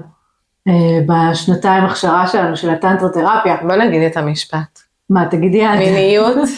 [0.67, 3.57] אה, בשנתיים הכשרה שלנו, של הטנטרותרפיה.
[3.61, 4.79] בוא נגיד את המשפט.
[5.09, 5.79] מה, תגידי את.
[5.79, 6.49] מיניות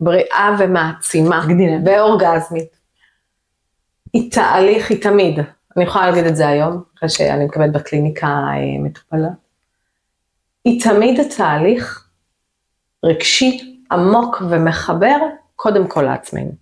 [0.00, 1.42] בריאה ומעצימה.
[1.44, 1.82] תגידי להם.
[1.86, 2.73] ואורגזמית.
[4.14, 5.38] היא תהליך, היא תמיד.
[5.76, 9.28] אני יכולה להגיד את זה היום, אחרי שאני מקבלת בקליניקה אה, מטופלה.
[10.64, 12.08] היא תמיד תהליך
[13.04, 15.16] רגשי עמוק ומחבר
[15.56, 16.52] קודם כל לעצמנו.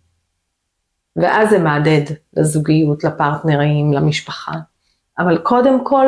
[1.16, 4.52] ואז זה מהדהד לזוגיות, לפרטנרים, למשפחה.
[5.18, 6.06] אבל קודם כל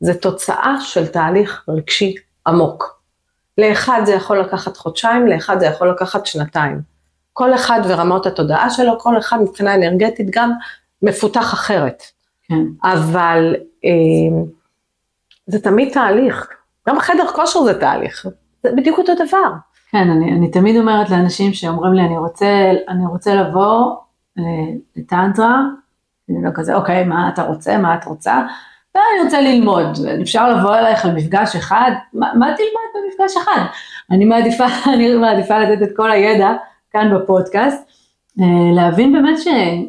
[0.00, 2.14] זה תוצאה של תהליך רגשי
[2.46, 3.02] עמוק.
[3.58, 6.91] לאחד זה יכול לקחת חודשיים, לאחד זה יכול לקחת שנתיים.
[7.32, 10.52] כל אחד ורמות התודעה שלו, כל אחד מבחינה אנרגטית גם
[11.02, 12.02] מפותח אחרת.
[12.48, 12.64] כן.
[12.84, 14.42] אבל אה,
[15.46, 16.48] זה תמיד תהליך.
[16.88, 18.26] גם חדר כושר זה תהליך,
[18.62, 19.52] זה בדיוק אותו דבר.
[19.90, 23.96] כן, אני, אני תמיד אומרת לאנשים שאומרים לי, אני רוצה, אני רוצה לבוא
[24.96, 25.60] לטנטרה,
[26.30, 28.42] אני לא כזה, אוקיי, מה אתה רוצה, מה את רוצה?
[28.94, 29.86] ואני רוצה ללמוד,
[30.22, 33.60] אפשר לבוא אלייך למפגש אחד, מה, מה תלמד במפגש אחד?
[34.10, 34.64] אני מעדיפה,
[34.94, 36.52] אני מעדיפה לתת את כל הידע
[36.92, 37.82] כאן בפודקאסט,
[38.40, 39.48] אה, להבין באמת ש,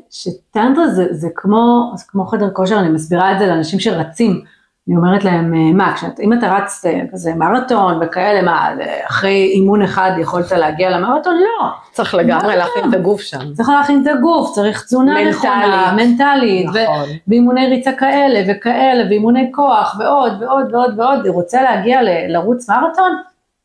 [0.10, 4.44] שטנטרה זה, זה, כמו, זה כמו חדר כושר, אני מסבירה את זה לאנשים שרצים,
[4.88, 8.70] אני אומרת להם, אה, מה, כשאת, אם אתה רץ אה, כזה מרתון וכאלה, מה,
[9.10, 11.36] אחרי אימון אחד יכולת להגיע למרתון?
[11.36, 11.68] לא.
[11.92, 13.54] צריך לגמרי להכין את הגוף שם.
[13.54, 17.10] צריך להכין את הגוף, צריך תזונה נכונה, מנטלית, נכון.
[17.28, 22.00] ואימוני ריצה כאלה וכאלה, ואימוני כוח, ועוד ועוד ועוד ועוד, רוצה להגיע
[22.30, 23.12] לרוץ מרתון?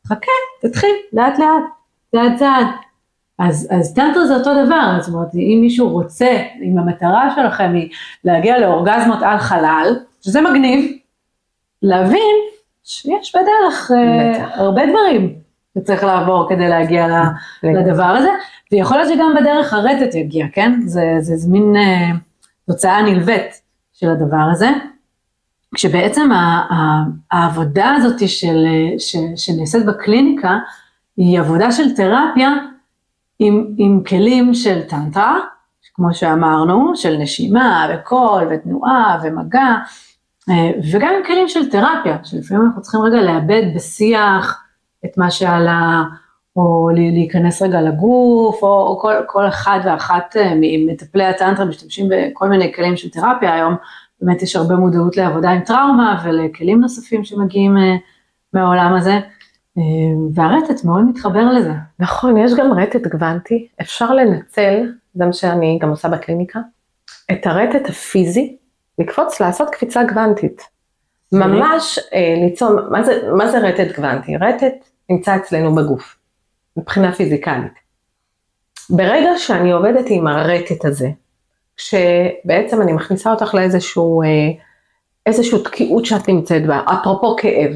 [0.06, 0.32] חכה,
[0.62, 1.62] תתחיל, לאט לאט,
[2.12, 2.66] צעד צעד.
[3.38, 7.88] אז, אז טנטר זה אותו דבר, זאת אומרת, אם מישהו רוצה, אם המטרה שלכם היא
[8.24, 10.92] להגיע לאורגזמות על חלל, שזה מגניב,
[11.82, 12.36] להבין
[12.84, 15.48] שיש בדרך uh, הרבה דברים.
[15.78, 17.06] שצריך לעבור כדי להגיע
[17.62, 18.30] לדבר הזה,
[18.72, 20.80] ויכול להיות שגם בדרך הרטט יגיע, כן?
[20.84, 22.10] זה, זה, זה מין אה,
[22.66, 23.60] תוצאה נלווית
[23.92, 24.68] של הדבר הזה.
[25.74, 26.30] כשבעצם
[27.30, 28.66] העבודה הזאת של,
[28.98, 30.58] ש, שנעשית בקליניקה,
[31.16, 32.54] היא עבודה של תרפיה
[33.38, 35.38] עם, עם כלים של טנטרה,
[35.94, 39.76] כמו שאמרנו, של נשימה וקול ותנועה ומגע,
[40.50, 44.64] אה, וגם עם כלים של תרפיה, שלפעמים אנחנו צריכים רגע לאבד בשיח
[45.04, 46.02] את מה שעלה,
[46.56, 52.48] או להיכנס רגע לגוף, או, או כל, כל אחד ואחת אה, ממטפלי הטנטרה משתמשים בכל
[52.48, 53.54] מיני כלים של תרפיה.
[53.54, 53.74] היום,
[54.20, 57.96] באמת יש הרבה מודעות לעבודה עם טראומה ולכלים נוספים שמגיעים אה,
[58.52, 59.20] מהעולם הזה,
[60.34, 61.72] והרטט מאוד מתחבר לזה.
[61.98, 66.60] נכון, יש גם רטט גוונטי, אפשר לנצל, זה מה שאני גם עושה בקליניקה,
[67.32, 68.56] את הרטט הפיזי
[68.98, 70.62] לקפוץ, לעשות קפיצה גוונטית.
[71.32, 74.36] ממש אה, ליצור, מה זה, מה זה רטט גוונטי?
[74.36, 76.16] רטט נמצא אצלנו בגוף,
[76.76, 77.72] מבחינה פיזיקלית.
[78.90, 81.08] ברגע שאני עובדת עם הרטט הזה,
[81.76, 84.28] שבעצם אני מכניסה אותך לאיזשהו אה,
[85.26, 87.72] איזשהו תקיעות שאת נמצאת בה, אפרופו כאב.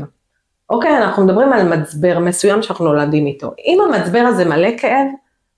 [0.70, 3.50] אוקיי, אנחנו מדברים על מצבר מסוים שאנחנו נולדים איתו.
[3.66, 5.06] אם המצבר הזה מלא כאב,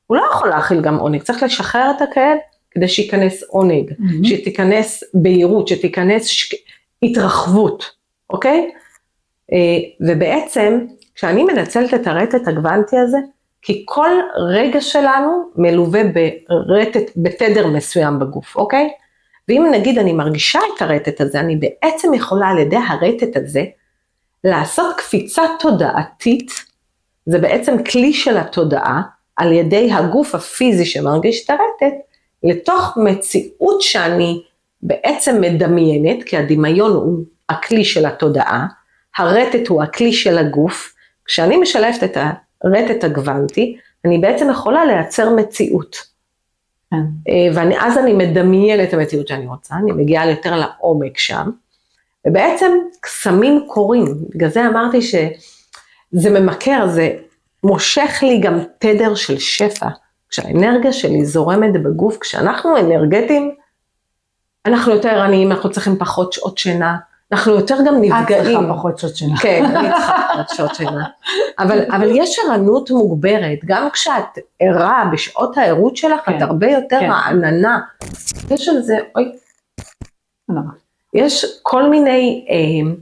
[0.07, 2.36] הוא לא יכול להכיל גם עונג, צריך לשחרר את הכאב
[2.70, 4.26] כדי שייכנס עונג, mm-hmm.
[4.26, 6.55] שתיכנס בהירות, שתיכנס ש...
[7.02, 7.90] התרחבות,
[8.30, 8.70] אוקיי?
[9.52, 10.78] אה, ובעצם,
[11.14, 13.18] כשאני מנצלת את הרטט הגוונטי הזה,
[13.62, 18.88] כי כל רגע שלנו מלווה ברטט, בתדר מסוים בגוף, אוקיי?
[19.48, 23.64] ואם נגיד אני מרגישה את הרטט הזה, אני בעצם יכולה על ידי הרטט הזה
[24.45, 26.51] לעשות קפיצה תודעתית,
[27.26, 29.03] זה בעצם כלי של התודעה,
[29.36, 31.95] על ידי הגוף הפיזי שמרגיש את הרטט,
[32.42, 34.42] לתוך מציאות שאני
[34.82, 38.66] בעצם מדמיינת, כי הדמיון הוא הכלי של התודעה,
[39.18, 42.16] הרטט הוא הכלי של הגוף, כשאני משלבת את
[42.64, 45.97] הרטט הגוונטי, אני בעצם יכולה לייצר מציאות.
[46.90, 46.97] כן.
[47.28, 51.51] אה, ואז אני מדמיינת את המציאות שאני רוצה, אני מגיעה יותר לעומק שם,
[52.27, 54.05] ובעצם קסמים קורים,
[54.35, 57.11] בגלל זה אמרתי שזה ממכר, זה
[57.64, 59.89] מושך לי גם תדר של שפע.
[60.29, 63.55] כשהאנרגיה שלי זורמת בגוף, כשאנחנו אנרגטיים,
[64.66, 66.97] אנחנו יותר ערניים, אנחנו צריכים פחות שעות שינה,
[67.33, 68.41] אנחנו יותר גם נפגעים.
[68.41, 69.37] את צריכה פחות שעות שינה.
[69.37, 71.05] כן, אני צריכה פחות שעות שינה.
[71.59, 77.01] אבל, אבל יש ערנות מוגברת, גם כשאת ערה בשעות הערות שלך, כן, את הרבה יותר
[77.01, 77.11] כן.
[77.11, 77.81] רעננה.
[78.51, 79.33] יש על זה, אוי.
[80.49, 80.61] לא.
[81.15, 82.93] יש כל מיני אה,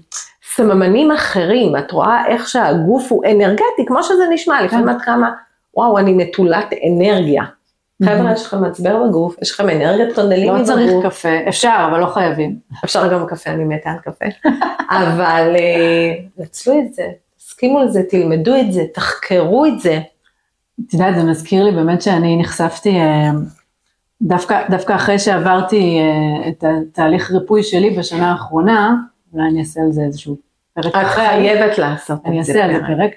[0.55, 4.65] סממנים אחרים, את רואה איך שהגוף הוא אנרגטי, כמו שזה נשמע, כן.
[4.65, 5.31] לפעמים את כמה,
[5.77, 7.43] וואו, אני נטולת אנרגיה.
[8.05, 10.61] חבר'ה, יש לכם מצבר בגוף, יש לכם אנרגיית טונדליני בגוף.
[10.61, 12.57] לא צריך קפה, אפשר, אבל לא חייבים.
[12.85, 14.25] אפשר גם קפה, אני מתה על קפה.
[14.99, 17.07] אבל אה, נצלו את זה,
[17.39, 20.01] תסכימו לזה, תלמדו את זה, תחקרו את זה.
[20.89, 23.31] את יודעת, זה מזכיר לי באמת שאני נחשפתי, אה,
[24.23, 28.97] דווקא, דווקא אחרי שעברתי אה, את התהליך ריפוי שלי בשנה האחרונה,
[29.33, 30.37] אולי אני אעשה על זה איזשהו
[30.75, 31.01] פרק אחר.
[31.01, 32.29] את חייבת לעשות את זה.
[32.29, 33.11] אני אעשה על זה פרק.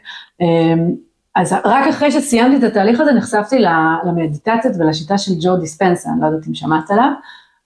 [1.35, 3.59] אז רק אחרי שסיימתי את התהליך הזה נחשפתי
[4.05, 7.11] למדיטציות ולשיטה של ג'ו דיספנסה, אני לא יודעת אם שמעת עליו,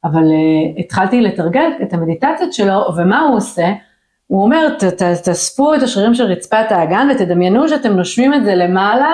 [0.04, 3.74] אבל uh, התחלתי לתרגל את המדיטציות שלו, ומה הוא עושה?
[4.30, 8.56] הוא אומר, ת, ת, תאספו את השרירים של רצפת האגן ותדמיינו שאתם נושמים את זה
[8.56, 9.14] למעלה,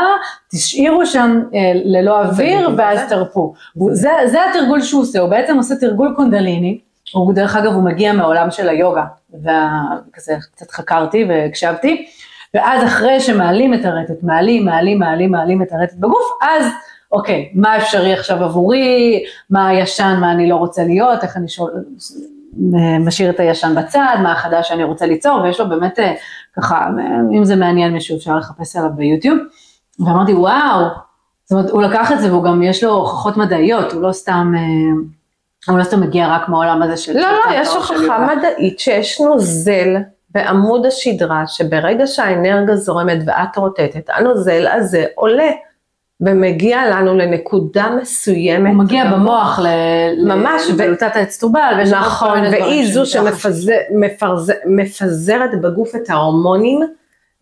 [0.52, 1.56] תשאירו שם uh,
[1.86, 3.54] ללא אוויר ואז תרפו.
[3.92, 6.80] זה, זה התרגול שהוא עושה, הוא בעצם עושה תרגול קונדליני,
[7.14, 9.04] הוא דרך אגב הוא מגיע מהעולם של היוגה,
[9.34, 12.06] וכזה קצת חקרתי והקשבתי.
[12.54, 16.66] ואז אחרי שמעלים את הרטט, מעלים, מעלים, מעלים, מעלים את הרטט בגוף, אז
[17.12, 21.74] אוקיי, מה אפשרי עכשיו עבורי, מה הישן, מה אני לא רוצה להיות, איך אני שואל,
[23.00, 26.14] משאיר את הישן בצד, מה החדש שאני רוצה ליצור, ויש לו באמת אה,
[26.56, 26.88] ככה,
[27.38, 29.38] אם זה מעניין מישהו אפשר לחפש עליו ביוטיוב,
[30.00, 30.86] ואמרתי וואו,
[31.46, 34.54] זאת אומרת הוא לקח את זה והוא גם יש לו הוכחות מדעיות, הוא לא סתם,
[34.58, 37.14] אה, הוא לא סתם מגיע רק מהעולם הזה של...
[37.14, 39.96] לא, לא, יש הוכחה מדעית שיש נוזל
[40.30, 45.52] בעמוד השדרה, שברגע שהאנרגיה זורמת ואת רוטטת, הנוזל הזה עולה.
[46.22, 48.74] ומגיע לנו לנקודה מסוימת.
[48.74, 49.68] הוא מגיע במוח ל...
[50.28, 50.62] ממש.
[50.70, 51.84] לבלוטת האצטרובל.
[51.92, 53.04] נכון, והיא זו
[54.26, 56.80] שמפזרת בגוף את ההורמונים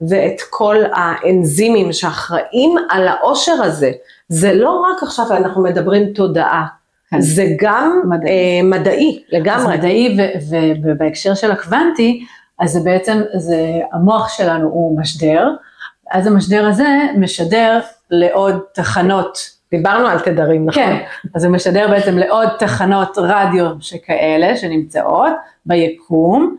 [0.02, 3.92] ואת כל האנזימים שאחראים על העושר הזה.
[4.30, 6.66] זה לא רק עכשיו אנחנו מדברים תודעה,
[7.10, 7.22] כן.
[7.22, 9.74] זה גם מדעי, אה, מדעי לגמרי.
[9.74, 10.18] אז מדעי
[10.84, 12.26] ובהקשר של הקוונטי,
[12.60, 13.58] אז זה בעצם, זה,
[13.94, 15.50] המוח שלנו הוא משדר,
[16.12, 17.80] אז המשדר הזה משדר
[18.14, 19.50] לעוד תחנות.
[19.72, 20.84] דיברנו על תדרים, נכון?
[20.84, 20.98] כן,
[21.36, 25.32] אז הוא משדר בעצם לעוד תחנות רדיו שכאלה, שנמצאות
[25.66, 26.56] ביקום,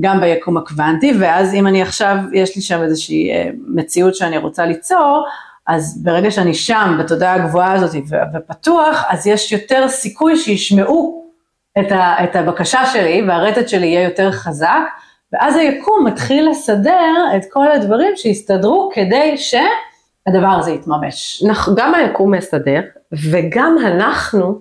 [0.00, 4.66] גם ביקום הקוונטי, ואז אם אני עכשיו, יש לי שם איזושהי אה, מציאות שאני רוצה
[4.66, 5.26] ליצור,
[5.66, 7.96] אז ברגע שאני שם, בתודעה הגבוהה הזאת
[8.34, 11.26] ופתוח, אז יש יותר סיכוי שישמעו
[11.78, 14.82] את, ה, את הבקשה שלי, והרטט שלי יהיה יותר חזק,
[15.32, 19.36] ואז היקום מתחיל לסדר את כל הדברים שיסתדרו כדי
[20.26, 21.42] שהדבר הזה יתממש.
[21.76, 22.80] גם היקום מסדר,
[23.30, 24.60] וגם אנחנו,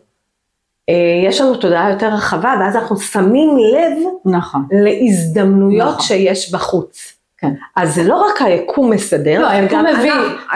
[0.90, 4.68] אה, יש לנו תודעה יותר רחבה, ואז אנחנו שמים לב נכון.
[4.72, 6.02] להזדמנויות נכון.
[6.02, 7.15] שיש בחוץ.
[7.46, 7.54] כן.
[7.76, 10.12] אז זה לא רק היקום מסדר, לא, היקום מביא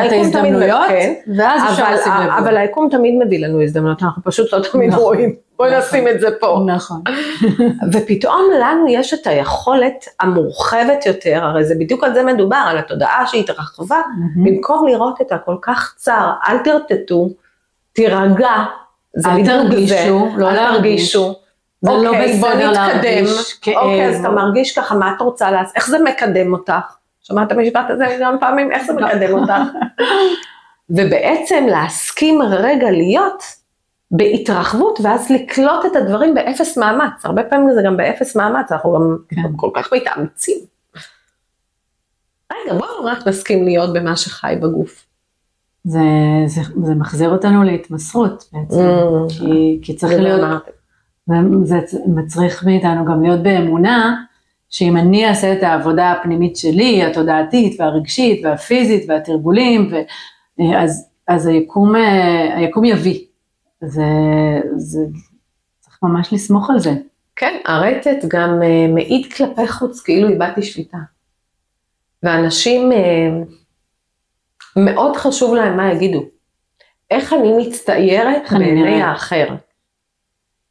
[0.05, 2.29] את ההזדמנויות, כן, ואז אפשר לשים לב.
[2.29, 5.35] אבל היקום תמיד מביא לנו הזדמנויות, אנחנו פשוט לא תמיד נכון, רואים.
[5.57, 6.59] בואי נכון, נשים את זה פה.
[6.65, 7.01] נכון.
[7.93, 13.27] ופתאום לנו יש את היכולת המורחבת יותר, הרי זה בדיוק על זה מדובר, על התודעה
[13.27, 14.01] שהתרחבה,
[14.35, 17.29] במקום לראות את הכל כך צר, אל תרטטו,
[17.93, 18.51] תירגע,
[19.15, 19.53] זה בדיוק זה.
[19.53, 21.35] אל תרגישו, לא להרגישו.
[21.81, 23.75] זה לא אוקיי, בסדר להרגיש כאב.
[23.75, 25.75] אוקיי, אז אתה מרגיש ככה, מה את רוצה לעשות?
[25.75, 26.73] איך זה מקדם אותך?
[27.21, 28.71] שמעת המשפט הזה מיליון פעמים?
[28.71, 29.53] איך זה מקדם אותך?
[30.89, 33.43] ובעצם להסכים רגע להיות
[34.11, 37.25] בהתרחבות, ואז לקלוט את הדברים באפס מאמץ.
[37.25, 39.41] הרבה פעמים זה גם באפס מאמץ, אנחנו גם כן.
[39.55, 40.57] כל כך מתאמצים.
[42.51, 45.05] רגע, בואו רק נסכים להיות במה שחי בגוף.
[45.83, 45.99] זה,
[46.45, 50.41] זה, זה מחזיר אותנו להתמסרות בעצם, mm, כי, כי צריך להיות...
[51.29, 54.23] וזה מצריך מאיתנו גם להיות באמונה,
[54.69, 59.95] שאם אני אעשה את העבודה הפנימית שלי, התודעתית והרגשית והפיזית והתרגולים, ו,
[60.77, 61.95] אז, אז היקום,
[62.55, 63.19] היקום יביא.
[63.81, 64.03] זה,
[64.75, 64.99] זה,
[65.79, 66.93] צריך ממש לסמוך על זה.
[67.35, 70.97] כן, הרטט גם אה, מעיד כלפי חוץ כאילו איבדתי שליטה.
[72.23, 73.29] ואנשים, אה,
[74.75, 76.25] מאוד חשוב להם מה יגידו.
[77.11, 79.47] איך אני מצטיירת בעיני האחר.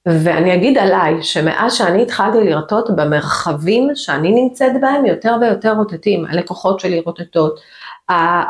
[0.08, 6.80] ואני אגיד עליי, שמאז שאני התחלתי לרטוט במרחבים שאני נמצאת בהם, יותר ויותר רוטטים, הלקוחות
[6.80, 7.60] שלי רוטטות,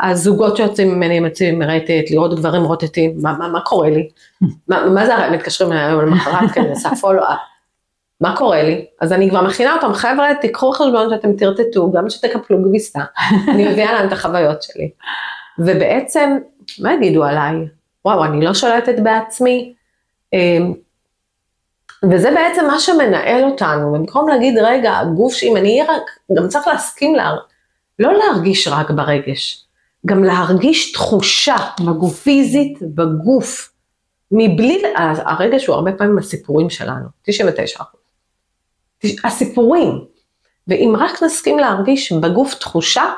[0.02, 4.08] הזוגות שיוצאים ממני מציעים מרטט, לראות גברים רוטטים, מה, מה, מה קורה לי?
[4.68, 7.38] מה, מה זה, מתקשרים אליי היום למחרת כדי לעשות פולו-אפ.
[8.20, 8.84] מה קורה לי?
[9.00, 13.00] אז אני כבר מכינה אותם, חבר'ה, תיקחו חשבון שאתם תרטטו, גם שתקפלו גביסה,
[13.48, 14.90] אני מביאה להם את החוויות שלי.
[15.58, 16.38] ובעצם,
[16.80, 17.54] מה יגידו עליי?
[18.04, 19.74] וואו, אני לא שולטת בעצמי.
[22.04, 26.02] וזה בעצם מה שמנהל אותנו, במקום להגיד, רגע, הגוף שאם אני אהיה רק,
[26.38, 27.36] גם צריך להסכים, לה,
[27.98, 29.66] לא להרגיש רק ברגש,
[30.06, 33.72] גם להרגיש תחושה בגוף, פיזית בגוף,
[34.32, 38.00] מבלי, הרגש הוא הרבה פעמים הסיפורים שלנו, 99 אחוז.
[39.24, 40.04] הסיפורים,
[40.68, 43.12] ואם רק נסכים להרגיש בגוף תחושה,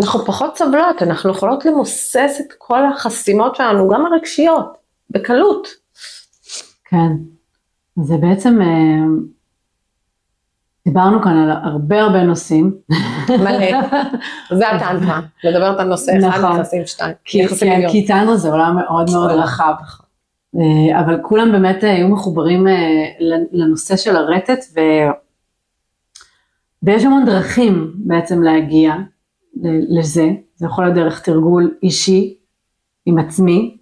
[0.00, 4.76] אנחנו פחות סבלות, אנחנו יכולות למוסס את כל החסימות שלנו, גם הרגשיות,
[5.10, 5.81] בקלות.
[6.92, 7.12] כן,
[7.96, 9.04] זה בעצם, אה,
[10.84, 12.74] דיברנו כאן על הרבה הרבה נושאים.
[13.28, 13.80] מלא,
[14.58, 16.52] זה הטנטרה, לדבר על נושא אחד, נכון.
[16.52, 17.14] נכנסים שתיים.
[17.24, 19.74] כי, כן, כי טנטרה זה עולם מאוד מאוד רחב.
[20.56, 23.04] אה, אבל כולם באמת היו מחוברים אה,
[23.52, 24.80] לנושא של הרטט, ו...
[26.82, 28.94] ויש המון דרכים בעצם להגיע
[29.88, 32.36] לזה, זה יכול להיות דרך תרגול אישי
[33.06, 33.76] עם עצמי,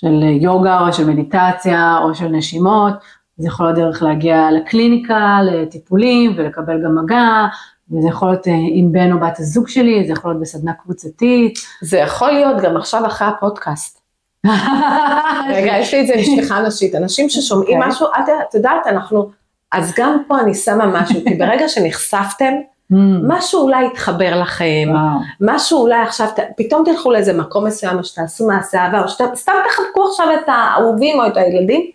[0.00, 2.92] של יוגה או של מדיטציה או של נשימות,
[3.36, 7.46] זה יכול להיות דרך להגיע לקליניקה, לטיפולים ולקבל גם מגע,
[7.90, 11.58] וזה יכול להיות אה, עם בן או בת הזוג שלי, זה יכול להיות בסדנה קבוצתית.
[11.82, 14.00] זה יכול להיות גם עכשיו אחרי הפודקאסט.
[15.56, 17.76] רגע, יש לי את זה משפחה נשית, אנשים ששומעים.
[17.76, 17.88] אוקיי.
[17.88, 18.06] משהו,
[18.48, 19.30] את יודעת, אנחנו,
[19.72, 22.52] אז גם פה אני שמה משהו, כי ברגע שנחשפתם,
[22.92, 22.96] Mm.
[23.22, 25.24] משהו אולי יתחבר לכם, wow.
[25.40, 30.08] משהו אולי עכשיו, פתאום תלכו לאיזה מקום מסוים, או שתעשו מעשה אהבה, או שסתם תחבקו
[30.10, 31.90] עכשיו את האהובים או את הילדים,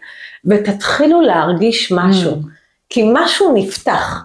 [0.46, 2.46] ותתחילו להרגיש משהו, mm.
[2.90, 4.24] כי משהו נפתח.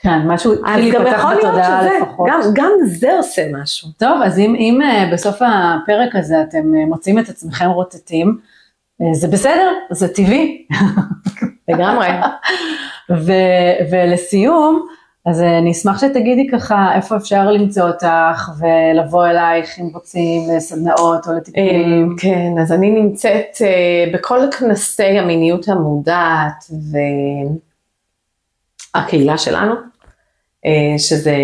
[0.00, 2.28] כן, משהו התחיל להיפתח בתודעה לפחות.
[2.30, 3.88] גם, גם זה עושה משהו.
[3.98, 8.38] טוב, אז אם, אם אה, בסוף הפרק הזה אתם אה, מוצאים את עצמכם רוטטים,
[9.02, 10.66] אה, זה בסדר, זה טבעי.
[11.68, 12.08] לגמרי.
[13.90, 14.86] ולסיום,
[15.28, 21.26] אז אה, אני אשמח שתגידי ככה איפה אפשר למצוא אותך ולבוא אלייך אם רוצים לסדנאות
[21.26, 22.10] או לטיפולים.
[22.10, 26.64] אה, כן, אז אני נמצאת אה, בכל כנסי המיניות המודעת
[28.94, 29.74] והקהילה שלנו,
[30.98, 31.36] שזה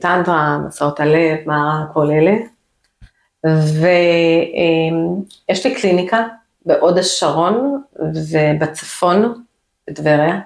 [0.00, 2.36] טנדרה, מסעות הלב, מערה, כל אלה.
[5.46, 6.26] ויש לי קליניקה
[6.66, 7.82] בהוד השרון
[8.14, 9.42] ובצפון,
[9.90, 10.40] בטבריה.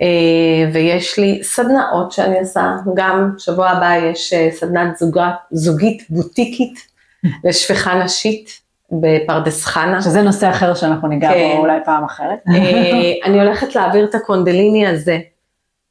[0.00, 6.78] אה, ויש לי סדנאות שאני עושה, גם שבוע הבא יש אה, סדנת זוגה, זוגית בוטיקית
[7.44, 8.60] לשפיכה נשית
[8.92, 10.02] בפרדס חנה.
[10.02, 11.52] שזה נושא אחר שאנחנו ניגע כן.
[11.56, 12.38] בו אולי פעם אחרת.
[12.48, 15.18] אה, אני הולכת להעביר את הקונדליני הזה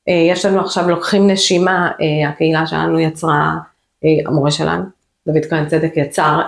[0.08, 1.91] יש לנו עכשיו לוקחים נשימה,
[2.30, 3.51] הקהילה שלנו יצרה,
[4.26, 4.84] המורה שלנו,
[5.28, 6.41] דוד כהן צדק יצר,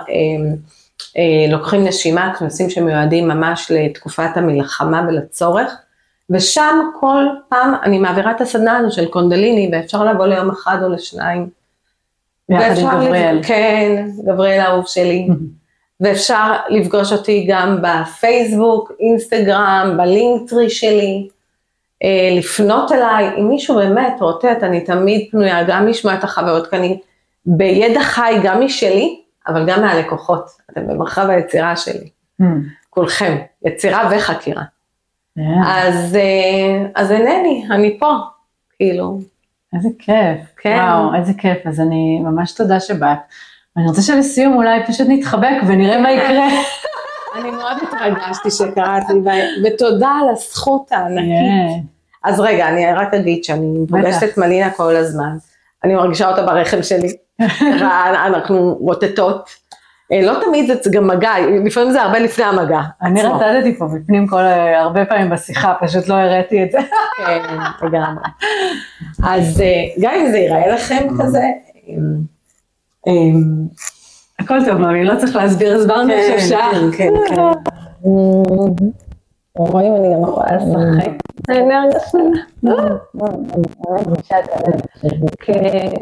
[1.48, 5.72] לוקחים נשימה, כנסים שמיועדים ממש לתקופת המלחמה ולצורך,
[6.30, 10.88] ושם כל פעם אני מעבירה את הסדנה הזו של קונדליני, ואפשר לבוא ליום אחד או
[10.88, 11.48] לשניים.
[12.48, 13.40] ביחד עם גבריאל.
[13.42, 15.28] כן, גבריאל האהוב שלי.
[16.00, 21.28] ואפשר לפגוש אותי גם בפייסבוק, אינסטגרם, בלינקטרי שלי,
[22.04, 26.76] אה, לפנות אליי, אם מישהו באמת רוטט, אני תמיד פנויה גם לשמוע את החוויות, כי
[26.76, 26.98] אני
[27.46, 32.08] בידע חי גם משלי, אבל גם מהלקוחות, אתם במרחב היצירה שלי,
[32.40, 32.44] Mm.
[32.90, 34.62] כולכם, יצירה וחקירה.
[35.36, 35.62] כן.
[35.66, 38.12] אז, אה, אז אינני, אני פה,
[38.76, 39.18] כאילו,
[39.74, 40.40] איזה כיף.
[40.56, 40.78] כן.
[40.78, 41.66] וואו, איזה כיף.
[41.66, 43.18] אז אני ממש תודה שבאת.
[43.76, 46.48] ואני רוצה שלסיום אולי פשוט נתחבק ונראה מה יקרה.
[47.40, 51.26] אני מאוד התרגשתי שקראתי, ו- ותודה על הזכות הענקית.
[51.28, 51.80] כן.
[52.24, 55.36] אז רגע, אני רק אגיד שאני פוגשת את מלינה כל הזמן.
[55.84, 57.16] אני מרגישה אותה ברחם שלי.
[58.26, 59.50] אנחנו רוטטות.
[60.12, 61.32] אה, לא תמיד זה גם מגע,
[61.64, 62.80] לפעמים זה הרבה לפני המגע.
[63.02, 63.22] אני.
[63.22, 64.42] רטטתי פה בפנים כל,
[64.76, 66.78] הרבה פעמים בשיחה, פשוט לא הראיתי את זה.
[67.26, 68.24] כן, לגמרי.
[69.24, 71.42] אז אה, גם אם זה ייראה לכם כזה,
[71.88, 71.96] אמ,
[73.06, 73.66] אמ,
[74.38, 76.70] הכל טוב, מאמי, לא צריך להסביר, הסברנו עכשיו שעה.
[76.72, 78.96] כן, כן, כן.
[79.56, 81.10] רואים, אני גם יכולה לשחק.
[81.48, 82.22] האנרגיה שלה.
[85.40, 85.96] כן.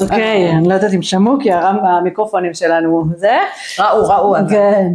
[0.00, 3.38] אוקיי, אני לא יודעת אם שמעו, כי המיקרופונים שלנו זה.
[3.78, 4.34] ראו, ראו.
[4.50, 4.92] כן.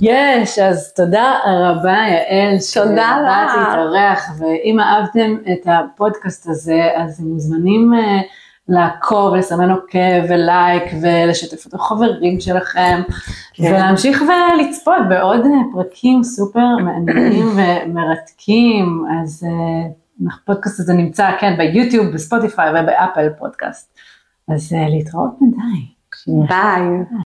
[0.00, 3.52] יש, אז תודה רבה יעל, תודה לך.
[3.52, 8.20] שבאת להתארח, ואם אהבתם את הפודקאסט הזה, אז מוזמנים אה,
[8.68, 13.00] לעקוב, לסמן עוקב ולייק, ולשתף את החברים שלכם,
[13.54, 13.64] כן.
[13.64, 15.40] ולהמשיך ולצפות בעוד
[15.72, 19.90] פרקים סופר מעניינים ומרתקים, אז אה,
[20.34, 23.98] הפודקאסט הזה נמצא, כן, ביוטיוב, בספוטיפיי ובאפל פודקאסט.
[24.48, 26.48] אז אה, להתראות בינתיים.
[26.48, 27.22] ביי.